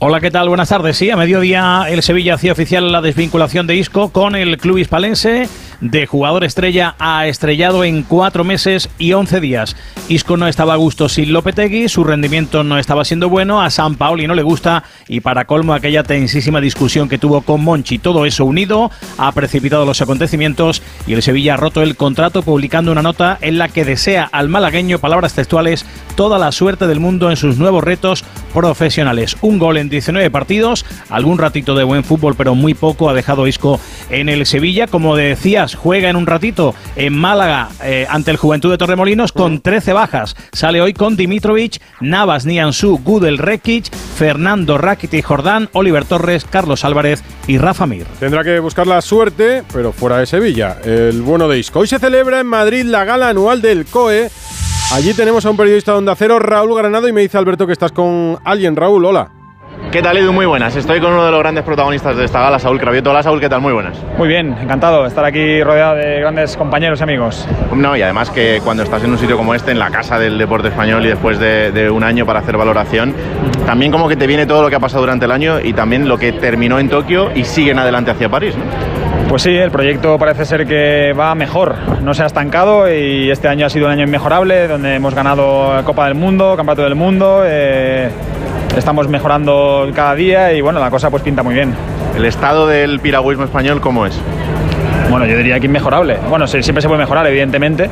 Hola, 0.01 0.21
¿qué 0.21 0.31
tal? 0.31 0.47
Buenas 0.47 0.69
tardes. 0.69 0.95
Sí, 0.95 1.09
a 1.09 1.17
mediodía 1.17 1.83
el 1.89 2.01
Sevilla 2.03 2.35
hacía 2.35 2.53
oficial 2.53 2.89
la 2.89 3.01
desvinculación 3.01 3.67
de 3.67 3.75
Isco 3.75 4.13
con 4.13 4.37
el 4.37 4.57
club 4.57 4.77
hispalense. 4.77 5.49
De 5.81 6.05
jugador 6.07 6.43
estrella 6.43 6.95
a 6.99 7.27
estrellado 7.27 7.85
en 7.85 8.03
cuatro 8.03 8.43
meses 8.43 8.89
y 8.97 9.13
once 9.13 9.39
días. 9.39 9.77
Isco 10.09 10.35
no 10.35 10.47
estaba 10.47 10.73
a 10.73 10.77
gusto 10.77 11.07
sin 11.07 11.31
Lopetegui, 11.31 11.87
su 11.87 12.03
rendimiento 12.03 12.63
no 12.65 12.77
estaba 12.77 13.05
siendo 13.05 13.29
bueno, 13.29 13.61
a 13.61 13.69
San 13.69 13.95
Paoli 13.95 14.27
no 14.27 14.35
le 14.35 14.43
gusta 14.43 14.83
y 15.07 15.21
para 15.21 15.45
colmo 15.45 15.73
aquella 15.73 16.03
tensísima 16.03 16.59
discusión 16.59 17.07
que 17.07 17.17
tuvo 17.17 17.41
con 17.41 17.63
Monchi. 17.63 17.97
Todo 17.97 18.25
eso 18.25 18.43
unido 18.43 18.91
ha 19.17 19.31
precipitado 19.31 19.85
los 19.85 20.01
acontecimientos 20.01 20.81
y 21.07 21.13
el 21.13 21.21
Sevilla 21.21 21.53
ha 21.53 21.57
roto 21.57 21.81
el 21.81 21.95
contrato 21.95 22.41
publicando 22.41 22.91
una 22.91 23.01
nota 23.01 23.37
en 23.39 23.57
la 23.57 23.69
que 23.69 23.85
desea 23.85 24.27
al 24.31 24.49
malagueño, 24.49 24.99
palabras 24.99 25.33
textuales, 25.33 25.85
toda 26.15 26.37
la 26.39 26.51
suerte 26.51 26.87
del 26.87 26.99
mundo 26.99 27.29
en 27.29 27.37
sus 27.37 27.57
nuevos 27.57 27.83
retos 27.83 28.25
profesionales. 28.53 29.37
Un 29.41 29.59
gol 29.59 29.77
en 29.77 29.89
19 29.89 30.29
partidos, 30.31 30.85
algún 31.09 31.37
ratito 31.37 31.75
de 31.75 31.83
buen 31.83 32.03
fútbol, 32.03 32.35
pero 32.35 32.55
muy 32.55 32.73
poco 32.73 33.09
ha 33.09 33.13
dejado 33.13 33.47
Isco 33.47 33.79
en 34.09 34.27
el 34.27 34.45
Sevilla. 34.45 34.87
Como 34.87 35.15
juega 35.75 36.09
en 36.09 36.15
un 36.15 36.27
ratito 36.27 36.75
en 36.95 37.13
Málaga 37.17 37.69
eh, 37.83 38.05
ante 38.09 38.31
el 38.31 38.37
Juventud 38.37 38.71
de 38.71 38.77
Torremolinos 38.77 39.31
con 39.31 39.61
13 39.61 39.93
bajas. 39.93 40.35
Sale 40.51 40.81
hoy 40.81 40.93
con 40.93 41.15
Dimitrovic, 41.15 41.81
Navas, 42.01 42.45
Niansu, 42.45 42.99
Gudel, 43.03 43.37
Rekic, 43.37 43.93
Fernando 43.93 44.77
Rakiti, 44.77 45.21
Jordán, 45.21 45.69
Oliver 45.73 46.05
Torres, 46.05 46.45
Carlos 46.45 46.85
Álvarez 46.85 47.23
y 47.47 47.57
Rafa 47.57 47.85
Mir. 47.85 48.05
Tendrá 48.19 48.43
que 48.43 48.59
buscar 48.59 48.87
la 48.87 49.01
suerte, 49.01 49.63
pero 49.73 49.91
fuera 49.91 50.17
de 50.17 50.25
Sevilla. 50.25 50.77
El 50.83 51.21
bueno 51.21 51.47
de 51.47 51.59
Isco. 51.59 51.79
Hoy 51.79 51.87
se 51.87 51.99
celebra 51.99 52.39
en 52.39 52.47
Madrid 52.47 52.83
la 52.85 53.05
gala 53.05 53.29
anual 53.29 53.61
del 53.61 53.85
COE. 53.85 54.29
Allí 54.91 55.13
tenemos 55.13 55.45
a 55.45 55.51
un 55.51 55.57
periodista 55.57 55.91
de 55.91 55.99
Onda 55.99 56.15
Cero, 56.15 56.39
Raúl 56.39 56.75
Granado, 56.75 57.07
y 57.07 57.13
me 57.13 57.21
dice 57.21 57.37
Alberto 57.37 57.67
que 57.67 57.73
estás 57.73 57.91
con 57.91 58.39
alguien. 58.43 58.75
Raúl, 58.75 59.05
hola. 59.05 59.38
¿Qué 59.91 60.03
tal, 60.03 60.17
Edu? 60.17 60.31
Muy 60.31 60.45
buenas. 60.45 60.75
Estoy 60.75 60.99
con 60.99 61.13
uno 61.13 61.25
de 61.25 61.31
los 61.31 61.39
grandes 61.39 61.63
protagonistas 61.63 62.15
de 62.15 62.25
esta 62.25 62.39
gala, 62.41 62.59
Saúl 62.59 62.79
Cravieto. 62.79 63.09
Hola, 63.09 63.23
Saúl, 63.23 63.39
¿qué 63.39 63.49
tal? 63.49 63.59
Muy 63.59 63.73
buenas. 63.73 63.97
Muy 64.19 64.27
bien, 64.27 64.55
encantado 64.61 65.01
de 65.01 65.07
estar 65.07 65.25
aquí 65.25 65.63
rodeado 65.63 65.95
de 65.95 66.19
grandes 66.19 66.55
compañeros 66.55 66.99
y 66.99 67.03
amigos. 67.03 67.47
No, 67.73 67.97
y 67.97 68.01
además 68.03 68.29
que 68.29 68.61
cuando 68.63 68.83
estás 68.83 69.03
en 69.03 69.09
un 69.09 69.17
sitio 69.17 69.35
como 69.35 69.55
este, 69.55 69.71
en 69.71 69.79
la 69.79 69.89
casa 69.89 70.19
del 70.19 70.37
deporte 70.37 70.67
español 70.67 71.03
y 71.07 71.09
después 71.09 71.39
de, 71.39 71.71
de 71.71 71.89
un 71.89 72.03
año 72.03 72.23
para 72.23 72.37
hacer 72.39 72.55
valoración, 72.55 73.15
también 73.65 73.91
como 73.91 74.07
que 74.07 74.15
te 74.15 74.27
viene 74.27 74.45
todo 74.45 74.61
lo 74.61 74.69
que 74.69 74.75
ha 74.75 74.79
pasado 74.79 75.01
durante 75.01 75.25
el 75.25 75.31
año 75.31 75.59
y 75.59 75.73
también 75.73 76.07
lo 76.07 76.19
que 76.19 76.33
terminó 76.33 76.77
en 76.77 76.87
Tokio 76.87 77.31
y 77.33 77.43
siguen 77.43 77.79
adelante 77.79 78.11
hacia 78.11 78.29
París, 78.29 78.55
¿no? 78.55 78.65
Pues 79.27 79.43
sí, 79.43 79.55
el 79.55 79.69
proyecto 79.69 80.17
parece 80.17 80.43
ser 80.43 80.65
que 80.65 81.13
va 81.13 81.35
mejor, 81.35 81.75
no 82.01 82.15
se 82.15 82.23
ha 82.23 82.25
estancado 82.25 82.91
y 82.91 83.29
este 83.29 83.47
año 83.47 83.67
ha 83.67 83.69
sido 83.69 83.85
un 83.85 83.91
año 83.91 84.03
inmejorable, 84.03 84.67
donde 84.67 84.95
hemos 84.95 85.13
ganado 85.13 85.83
Copa 85.83 86.05
del 86.05 86.15
Mundo, 86.15 86.55
Campeonato 86.57 86.83
del 86.83 86.95
Mundo, 86.95 87.43
eh, 87.45 88.09
estamos 88.75 89.07
mejorando 89.07 89.89
cada 89.95 90.15
día 90.15 90.53
y 90.53 90.61
bueno, 90.61 90.79
la 90.79 90.89
cosa 90.89 91.09
pues 91.09 91.23
pinta 91.23 91.43
muy 91.43 91.53
bien. 91.53 91.73
¿El 92.15 92.25
estado 92.25 92.67
del 92.67 92.99
piragüismo 92.99 93.43
español 93.45 93.81
cómo 93.81 94.05
es? 94.05 94.19
Bueno, 95.09 95.25
yo 95.25 95.37
diría 95.37 95.59
que 95.59 95.65
inmejorable. 95.65 96.17
Bueno, 96.29 96.47
siempre 96.47 96.81
se 96.81 96.87
puede 96.87 96.99
mejorar, 96.99 97.25
evidentemente. 97.27 97.89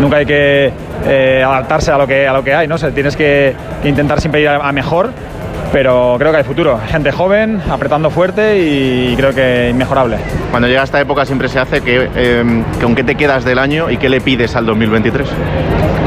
Nunca 0.00 0.18
hay 0.18 0.26
que 0.26 0.70
eh, 1.06 1.42
adaptarse 1.44 1.90
a 1.90 1.98
lo 1.98 2.06
que, 2.06 2.26
a 2.26 2.32
lo 2.32 2.44
que 2.44 2.54
hay, 2.54 2.68
¿no? 2.68 2.74
O 2.74 2.78
sea, 2.78 2.90
tienes 2.90 3.16
que, 3.16 3.54
que 3.82 3.88
intentar 3.88 4.20
siempre 4.20 4.42
ir 4.42 4.48
a, 4.48 4.56
a 4.56 4.72
mejor. 4.72 5.10
Pero 5.72 6.16
creo 6.18 6.32
que 6.32 6.38
hay 6.38 6.44
futuro. 6.44 6.78
Gente 6.88 7.12
joven, 7.12 7.60
apretando 7.70 8.10
fuerte 8.10 8.58
y 8.58 9.14
creo 9.16 9.34
que 9.34 9.68
inmejorable. 9.70 10.18
Cuando 10.50 10.68
llega 10.68 10.82
esta 10.82 11.00
época 11.00 11.24
siempre 11.24 11.48
se 11.48 11.58
hace 11.58 11.80
que, 11.80 12.08
eh, 12.14 12.64
¿con 12.80 12.94
qué 12.94 13.04
te 13.04 13.14
quedas 13.14 13.44
del 13.44 13.58
año 13.58 13.90
y 13.90 13.96
qué 13.96 14.08
le 14.08 14.20
pides 14.20 14.56
al 14.56 14.66
2023? 14.66 15.28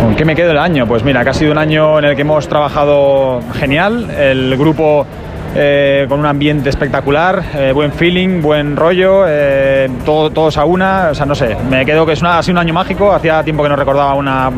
¿Con 0.02 0.16
qué 0.16 0.26
me 0.26 0.36
quedo 0.36 0.52
el 0.52 0.58
año? 0.58 0.88
Pues 0.88 1.04
mira, 1.04 1.24
que 1.24 1.30
ha 1.30 1.34
sido 1.34 1.52
un 1.52 1.58
año 1.58 2.00
en 2.00 2.06
el 2.06 2.16
que 2.16 2.22
hemos 2.22 2.48
trabajado 2.48 3.42
genial. 3.54 4.10
El 4.12 4.58
grupo 4.58 5.06
eh, 5.56 6.06
con 6.08 6.20
un 6.20 6.26
ambiente 6.26 6.70
espectacular, 6.70 7.42
eh, 7.56 7.72
buen 7.74 7.92
feeling, 7.92 8.42
buen 8.42 8.76
rollo, 8.76 9.26
eh, 9.28 9.90
todo- 10.06 10.30
todos 10.30 10.58
a 10.58 10.66
una, 10.66 11.10
o 11.12 11.16
sea, 11.16 11.26
no 11.26 11.36
sé, 11.36 11.56
me 11.70 11.86
quedo 11.86 12.06
que 12.06 12.14
es 12.14 12.22
una, 12.22 12.38
ha 12.38 12.44
sido 12.44 12.54
un 12.54 12.60
año 12.60 12.74
mágico, 12.74 13.12
hacía 13.12 13.44
tiempo 13.44 13.62
que 13.64 13.70
no 13.70 13.76
recordaba 13.76 14.14
una, 14.14 14.50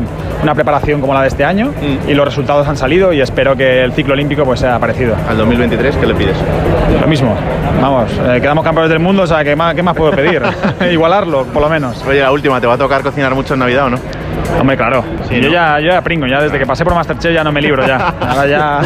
una 0.42 0.54
preparación 0.54 1.00
como 1.00 1.12
la 1.14 1.22
de 1.22 1.28
este 1.28 1.44
año 1.44 1.72
y 2.08 2.14
los 2.14 2.24
resultados 2.24 2.66
han 2.68 2.76
salido 2.76 3.12
y 3.12 3.20
espero 3.20 3.56
que 3.56 3.82
el 3.82 3.92
ciclo 3.92 4.14
olímpico 4.14 4.44
pues 4.44 4.60
sea 4.60 4.78
parecido. 4.78 5.14
¿Al 5.28 5.36
2023 5.36 5.96
qué 5.96 6.06
le 6.06 6.14
pides? 6.14 6.36
Lo 7.00 7.06
mismo, 7.08 7.34
vamos, 7.80 8.10
quedamos 8.40 8.64
campeones 8.64 8.90
del 8.90 9.00
mundo, 9.00 9.22
o 9.22 9.26
sea, 9.26 9.42
¿qué 9.42 9.56
más, 9.56 9.74
qué 9.74 9.82
más 9.82 9.96
puedo 9.96 10.12
pedir? 10.12 10.42
Igualarlo, 10.92 11.44
por 11.46 11.62
lo 11.62 11.68
menos. 11.68 12.04
Oye, 12.06 12.20
la 12.20 12.30
última, 12.30 12.60
¿te 12.60 12.66
va 12.66 12.74
a 12.74 12.78
tocar 12.78 13.02
cocinar 13.02 13.34
mucho 13.34 13.54
en 13.54 13.60
Navidad 13.60 13.86
o 13.86 13.90
no? 13.90 13.98
Hombre, 14.60 14.76
claro. 14.76 15.04
Sí, 15.28 15.36
yo, 15.40 15.48
¿no? 15.48 15.52
ya, 15.52 15.80
yo 15.80 15.88
ya 15.90 16.02
pringo, 16.02 16.26
ya 16.26 16.40
desde 16.40 16.58
que 16.58 16.66
pasé 16.66 16.84
por 16.84 16.94
Masterchef 16.94 17.32
ya 17.34 17.42
no 17.44 17.52
me 17.52 17.60
libro 17.60 17.86
ya. 17.86 17.96
Ahora 18.20 18.46
ya. 18.46 18.80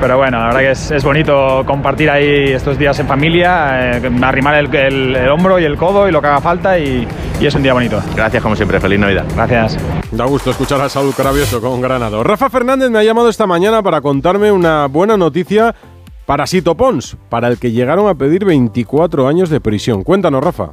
Pero 0.00 0.16
bueno, 0.18 0.38
la 0.38 0.46
verdad 0.46 0.60
que 0.60 0.70
es, 0.72 0.90
es 0.90 1.02
bonito 1.04 1.62
compartir 1.66 2.10
ahí 2.10 2.52
estos 2.52 2.78
días 2.78 2.98
en 3.00 3.06
familia, 3.06 3.96
eh, 3.96 4.10
arrimar 4.22 4.54
el, 4.56 4.74
el- 4.74 5.16
el 5.16 5.28
hombro 5.28 5.58
y 5.58 5.64
el 5.64 5.76
codo 5.76 6.08
y 6.08 6.12
lo 6.12 6.20
que 6.20 6.26
haga 6.28 6.40
falta 6.40 6.78
y, 6.78 7.06
y 7.40 7.46
es 7.46 7.54
un 7.54 7.62
día 7.62 7.72
bonito. 7.72 8.00
Gracias 8.14 8.42
como 8.42 8.54
siempre, 8.56 8.78
feliz 8.80 8.98
Navidad. 8.98 9.24
Gracias. 9.34 9.78
Da 10.12 10.24
gusto 10.26 10.50
escuchar 10.50 10.80
a 10.80 10.88
Saúl 10.88 11.12
Cravioso 11.14 11.60
con 11.60 11.80
Granado. 11.80 12.22
Rafa 12.22 12.48
Fernández 12.50 12.90
me 12.90 12.98
ha 12.98 13.02
llamado 13.02 13.28
esta 13.28 13.46
mañana 13.46 13.82
para 13.82 14.00
contarme 14.00 14.52
una 14.52 14.86
buena 14.86 15.16
noticia 15.16 15.74
para 16.26 16.46
Sito 16.46 16.74
Pons, 16.74 17.16
para 17.28 17.48
el 17.48 17.58
que 17.58 17.70
llegaron 17.72 18.08
a 18.08 18.14
pedir 18.14 18.44
24 18.44 19.28
años 19.28 19.50
de 19.50 19.60
prisión. 19.60 20.02
Cuéntanos, 20.02 20.42
Rafa. 20.42 20.70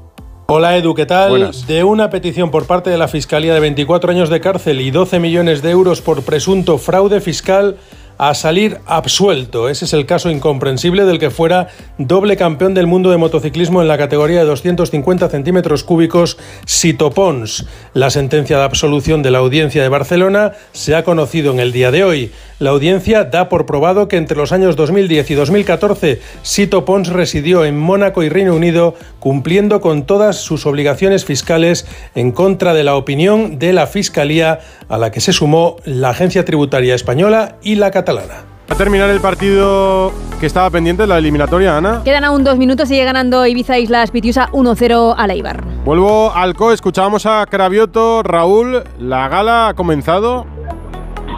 Hola 0.53 0.75
Edu, 0.75 0.93
¿qué 0.93 1.05
tal? 1.05 1.29
Buenas. 1.29 1.65
De 1.65 1.85
una 1.85 2.09
petición 2.09 2.51
por 2.51 2.67
parte 2.67 2.89
de 2.89 2.97
la 2.97 3.07
Fiscalía 3.07 3.53
de 3.53 3.61
24 3.61 4.11
años 4.11 4.29
de 4.29 4.41
cárcel 4.41 4.81
y 4.81 4.91
12 4.91 5.17
millones 5.21 5.61
de 5.61 5.69
euros 5.69 6.01
por 6.01 6.23
presunto 6.23 6.77
fraude 6.77 7.21
fiscal 7.21 7.77
a 8.17 8.35
salir 8.35 8.77
absuelto. 8.85 9.67
Ese 9.67 9.85
es 9.85 9.93
el 9.93 10.05
caso 10.05 10.29
incomprensible 10.29 11.05
del 11.05 11.17
que 11.17 11.31
fuera 11.31 11.69
doble 11.97 12.37
campeón 12.37 12.75
del 12.75 12.85
mundo 12.85 13.09
de 13.09 13.17
motociclismo 13.17 13.81
en 13.81 13.87
la 13.87 13.97
categoría 13.97 14.41
de 14.41 14.45
250 14.45 15.27
centímetros 15.29 15.83
cúbicos, 15.83 16.37
Sito 16.65 17.09
Pons. 17.09 17.65
La 17.95 18.11
sentencia 18.11 18.57
de 18.57 18.63
absolución 18.63 19.23
de 19.23 19.31
la 19.31 19.39
audiencia 19.39 19.81
de 19.81 19.89
Barcelona 19.89 20.51
se 20.71 20.95
ha 20.95 21.03
conocido 21.03 21.51
en 21.51 21.59
el 21.59 21.71
día 21.71 21.89
de 21.89 22.03
hoy. 22.03 22.31
La 22.59 22.69
audiencia 22.69 23.23
da 23.23 23.49
por 23.49 23.65
probado 23.65 24.07
que 24.07 24.17
entre 24.17 24.37
los 24.37 24.51
años 24.51 24.75
2010 24.75 25.31
y 25.31 25.33
2014 25.33 26.21
Sito 26.43 26.85
Pons 26.85 27.09
residió 27.09 27.65
en 27.65 27.79
Mónaco 27.79 28.21
y 28.21 28.29
Reino 28.29 28.53
Unido 28.53 28.93
cumpliendo 29.21 29.81
con 29.81 30.03
todas 30.03 30.37
sus 30.37 30.65
obligaciones 30.65 31.23
fiscales 31.25 31.85
en 32.15 32.31
contra 32.31 32.73
de 32.73 32.83
la 32.83 32.95
opinión 32.95 33.59
de 33.59 33.71
la 33.71 33.85
Fiscalía 33.85 34.59
a 34.89 34.97
la 34.97 35.11
que 35.11 35.21
se 35.21 35.31
sumó 35.31 35.77
la 35.85 36.09
Agencia 36.09 36.43
Tributaria 36.43 36.95
Española 36.95 37.55
y 37.61 37.75
la 37.75 37.91
catalana. 37.91 38.45
A 38.67 38.75
terminar 38.75 39.09
el 39.11 39.19
partido 39.19 40.11
que 40.39 40.47
estaba 40.47 40.69
pendiente, 40.71 41.05
la 41.05 41.19
eliminatoria, 41.19 41.77
Ana. 41.77 42.01
Quedan 42.03 42.23
aún 42.23 42.43
dos 42.43 42.57
minutos, 42.57 42.89
sigue 42.89 43.03
ganando 43.03 43.45
Ibiza 43.45 43.77
Islas 43.77 44.09
Pitiusa 44.09 44.49
1-0 44.53 45.13
a 45.15 45.27
Leibar. 45.27 45.63
Vuelvo 45.85 46.33
al 46.33 46.55
CO, 46.55 46.71
escuchábamos 46.71 47.27
a 47.27 47.45
Cravioto, 47.45 48.23
Raúl, 48.23 48.83
la 48.97 49.27
gala 49.27 49.67
ha 49.67 49.73
comenzado. 49.75 50.47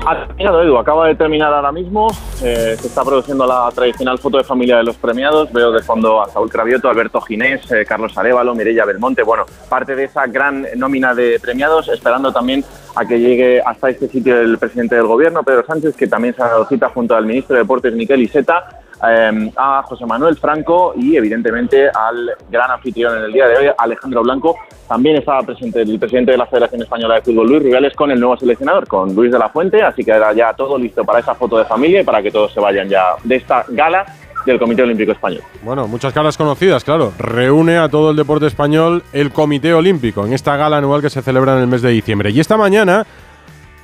Ha 0.06 0.28
terminado, 0.28 0.62
Edu. 0.62 0.78
Acaba 0.78 1.08
de 1.08 1.16
terminar 1.16 1.54
ahora 1.54 1.72
mismo. 1.72 2.10
Eh, 2.44 2.76
se 2.78 2.88
está 2.88 3.06
produciendo 3.06 3.48
la 3.48 3.70
tradicional 3.74 4.20
foto 4.20 4.38
de 4.38 4.44
familia 4.44 4.78
de 4.78 4.84
los 4.84 4.98
premiados. 4.98 5.52
Veo 5.54 5.72
de 5.72 5.82
fondo 5.82 6.22
a 6.22 6.28
Saúl 6.28 6.50
Cravioto, 6.50 6.90
Alberto 6.90 7.22
Ginés, 7.22 7.72
eh, 7.72 7.86
Carlos 7.86 8.18
Arevalo, 8.18 8.54
Mireia 8.54 8.84
Belmonte. 8.84 9.24
Bueno, 9.24 9.46
parte 9.70 9.96
de 9.96 10.04
esa 10.04 10.28
gran 10.28 10.68
nómina 10.76 11.16
de 11.16 11.40
premiados, 11.40 11.88
esperando 11.88 12.34
también 12.34 12.66
a 12.96 13.06
que 13.06 13.18
llegue 13.18 13.62
hasta 13.62 13.92
este 13.92 14.10
sitio 14.10 14.42
el 14.42 14.58
presidente 14.58 14.96
del 14.96 15.08
gobierno, 15.08 15.42
Pedro 15.42 15.66
Sánchez, 15.66 15.96
que 15.96 16.08
también 16.08 16.36
se 16.36 16.44
ha 16.44 16.48
dado 16.48 16.66
cita 16.66 16.90
junto 16.90 17.16
al 17.16 17.26
ministro 17.26 17.56
de 17.56 17.62
Deportes, 17.62 17.94
Miquel 17.94 18.24
Iseta, 18.24 18.83
eh, 19.08 19.52
a 19.56 19.84
José 19.84 20.06
Manuel 20.06 20.36
Franco 20.38 20.94
y 20.96 21.16
evidentemente 21.16 21.90
al 21.90 22.32
gran 22.50 22.72
anfitrión 22.72 23.18
en 23.18 23.24
el 23.26 23.34
día 23.34 23.48
de 23.48 23.58
hoy, 23.58 23.66
Alejandro 23.78 24.24
Blanco. 24.24 24.58
También 24.88 25.18
estaba 25.18 25.42
presente 25.42 25.82
el 25.82 26.00
presidente 26.00 26.32
de 26.32 26.38
la 26.38 26.46
Federación 26.46 26.82
Española 26.82 27.16
de 27.16 27.22
Fútbol, 27.22 27.48
Luis 27.48 27.64
Rubiales, 27.64 27.96
con 27.96 28.12
el 28.12 28.20
nuevo 28.20 28.38
seleccionador, 28.38 28.88
con 28.88 29.16
Luis 29.16 29.32
de 29.32 29.40
la 29.40 29.50
Fuente, 29.50 29.82
así 29.82 30.04
que 30.04 30.12
era 30.12 30.34
ya 30.34 30.54
todo 30.54 30.78
listo 30.78 31.04
para 31.04 31.20
esa 31.20 31.36
foto 31.36 31.58
de 31.58 31.66
familia 31.66 32.02
y 32.02 32.04
para 32.04 32.22
que 32.22 32.32
todos 32.32 32.54
se 32.54 32.60
vayan 32.60 32.90
ya 32.90 33.16
de 33.24 33.36
esta 33.36 33.66
gala 33.70 34.06
del 34.46 34.60
Comité 34.60 34.84
Olímpico 34.84 35.12
Español. 35.12 35.42
Bueno, 35.64 35.88
muchas 35.88 36.14
caras 36.14 36.38
conocidas, 36.38 36.84
claro. 36.84 37.14
Reúne 37.18 37.78
a 37.78 37.90
todo 37.90 38.12
el 38.12 38.18
deporte 38.18 38.48
español 38.48 39.04
el 39.14 39.32
Comité 39.32 39.74
Olímpico 39.74 40.26
en 40.26 40.34
esta 40.34 40.58
gala 40.58 40.78
anual 40.78 41.02
que 41.02 41.10
se 41.10 41.22
celebra 41.22 41.54
en 41.54 41.60
el 41.60 41.68
mes 41.68 41.82
de 41.82 41.90
diciembre. 41.90 42.32
Y 42.32 42.40
esta 42.40 42.58
mañana 42.58 43.06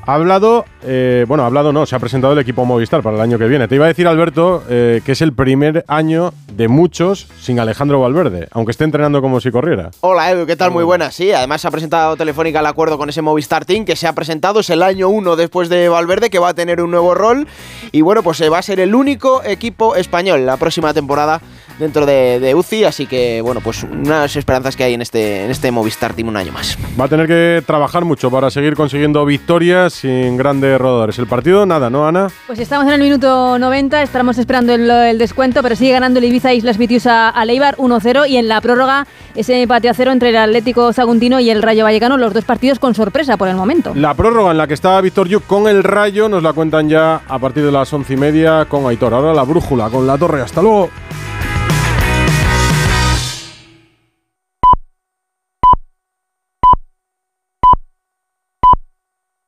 ha 0.10 0.16
hablado, 0.16 0.66
eh, 0.84 1.26
bueno, 1.28 1.44
ha 1.44 1.46
hablado 1.46 1.72
no, 1.72 1.86
se 1.86 1.96
ha 1.96 2.00
presentado 2.00 2.34
el 2.34 2.40
equipo 2.40 2.66
Movistar 2.66 3.04
para 3.04 3.16
el 3.16 3.22
año 3.22 3.38
que 3.38 3.46
viene. 3.46 3.68
Te 3.68 3.76
iba 3.76 3.86
a 3.86 3.90
decir, 3.90 4.08
Alberto, 4.08 4.64
eh, 4.68 5.02
que 5.06 5.12
es 5.12 5.22
el 5.22 5.34
primer 5.34 5.86
año 5.88 6.34
de 6.52 6.68
muchos 6.68 7.28
sin 7.40 7.60
Alejandro 7.60 8.00
Valverde, 8.00 8.48
aunque 8.52 8.72
esté 8.72 8.86
entrenando 8.86 9.22
como 9.22 9.40
si 9.40 9.52
corriera. 9.52 9.92
Hola 10.02 10.32
Edu, 10.32 10.48
¿qué 10.48 10.56
tal? 10.56 10.72
Muy 10.72 10.84
buenas. 10.84 11.14
Sí, 11.14 11.32
además 11.32 11.62
se 11.62 11.68
ha 11.68 11.72
presentado 11.72 12.18
Telefónica 12.18 12.60
el 12.60 12.66
acuerdo 12.66 12.98
con 12.98 13.08
ese 13.10 13.22
Movistar 13.22 13.66
Team 13.66 13.86
que 13.86 13.96
se 13.96 14.08
ha 14.08 14.14
presentado. 14.14 14.62
Es 14.62 14.72
el 14.72 14.82
año 14.82 15.10
uno 15.10 15.36
después 15.36 15.70
de 15.70 15.90
Valverde 15.90 16.32
que 16.32 16.40
va 16.40 16.50
a 16.50 16.54
tener 16.56 16.82
un 16.82 16.90
nuevo 16.90 17.14
rol. 17.14 17.48
Y 17.92 18.02
bueno, 18.02 18.24
pues 18.24 18.42
eh, 18.42 18.50
va 18.50 18.58
a 18.58 18.64
ser 18.64 18.80
el 18.80 18.96
único 18.96 19.44
equipo 19.44 19.96
español 19.96 20.44
la 20.44 20.58
próxima 20.58 20.92
temporada 20.92 21.40
dentro 21.80 22.06
de, 22.06 22.40
de 22.40 22.54
UCI. 22.56 22.84
Así 22.84 23.08
que 23.08 23.42
bueno, 23.42 23.62
pues 23.62 23.84
unas 23.84 24.36
esperanzas 24.36 24.76
que 24.76 24.84
hay 24.84 24.94
en 24.94 25.02
este, 25.02 25.46
en 25.46 25.52
este 25.52 25.72
Movistar 25.72 26.14
Team 26.14 26.28
un 26.28 26.38
año 26.38 26.52
más. 26.52 26.78
Va 27.00 27.06
a 27.06 27.08
tener 27.08 27.28
que 27.28 27.64
trabajar 27.66 28.06
mucho 28.06 28.30
para 28.30 28.50
seguir 28.52 28.76
consiguiendo 28.76 29.26
victorias 29.26 29.94
sin 29.94 30.38
grandes 30.38 30.80
rodadores. 30.80 31.18
El 31.20 31.28
partido, 31.28 31.66
nada, 31.66 31.90
¿no, 31.90 32.08
Ana? 32.08 32.28
Pues 32.48 32.60
estamos 32.60 32.86
en 32.88 32.94
el 32.94 33.02
minuto 33.02 33.58
90, 33.58 34.04
estamos 34.04 34.38
esperando 34.38 34.74
el, 34.74 34.90
el 34.90 35.18
descuento, 35.18 35.64
pero 35.64 35.76
sigue 35.76 35.92
ganando 35.92 36.20
el 36.20 36.26
Ibiza 36.26 36.54
Islas 36.54 36.78
Pitiusa 36.78 37.30
a 37.30 37.46
Leibar 37.46 37.78
1-0 37.78 38.30
y 38.30 38.38
en 38.38 38.48
la 38.48 38.62
prórroga 38.62 39.08
ese 39.36 39.62
empate 39.62 39.90
a 39.90 39.94
cero 39.94 40.12
entre 40.12 40.30
el 40.30 40.38
Atlético 40.38 40.92
Saguntino 40.92 41.40
y 41.40 41.50
el 41.50 41.62
Rayo 41.62 41.84
Vallecano, 41.84 42.18
los 42.18 42.34
dos 42.34 42.44
partidos 42.44 42.80
con 42.80 42.94
sorpresa 42.94 43.38
por 43.38 43.48
el 43.48 43.56
momento. 43.56 43.94
La 43.96 44.14
prórroga 44.14 44.52
en 44.52 44.58
la 44.58 44.68
que 44.68 44.74
está 44.74 45.00
Víctor 45.02 45.28
Yuk 45.28 45.46
con 45.46 45.68
el 45.68 45.84
Rayo 45.84 46.28
nos 46.28 46.44
la 46.44 46.54
cuentan 46.54 46.90
ya 46.90 47.22
a 47.28 47.40
partir 47.40 47.64
de 47.64 47.72
las 47.72 47.92
once 47.94 48.14
y 48.14 48.18
media 48.18 48.66
con 48.66 48.86
Aitor. 48.88 49.14
Ahora 49.14 49.34
la 49.34 49.44
brújula 49.44 49.90
con 49.90 50.06
la 50.06 50.18
torre. 50.18 50.42
Hasta 50.42 50.62
luego. 50.62 50.90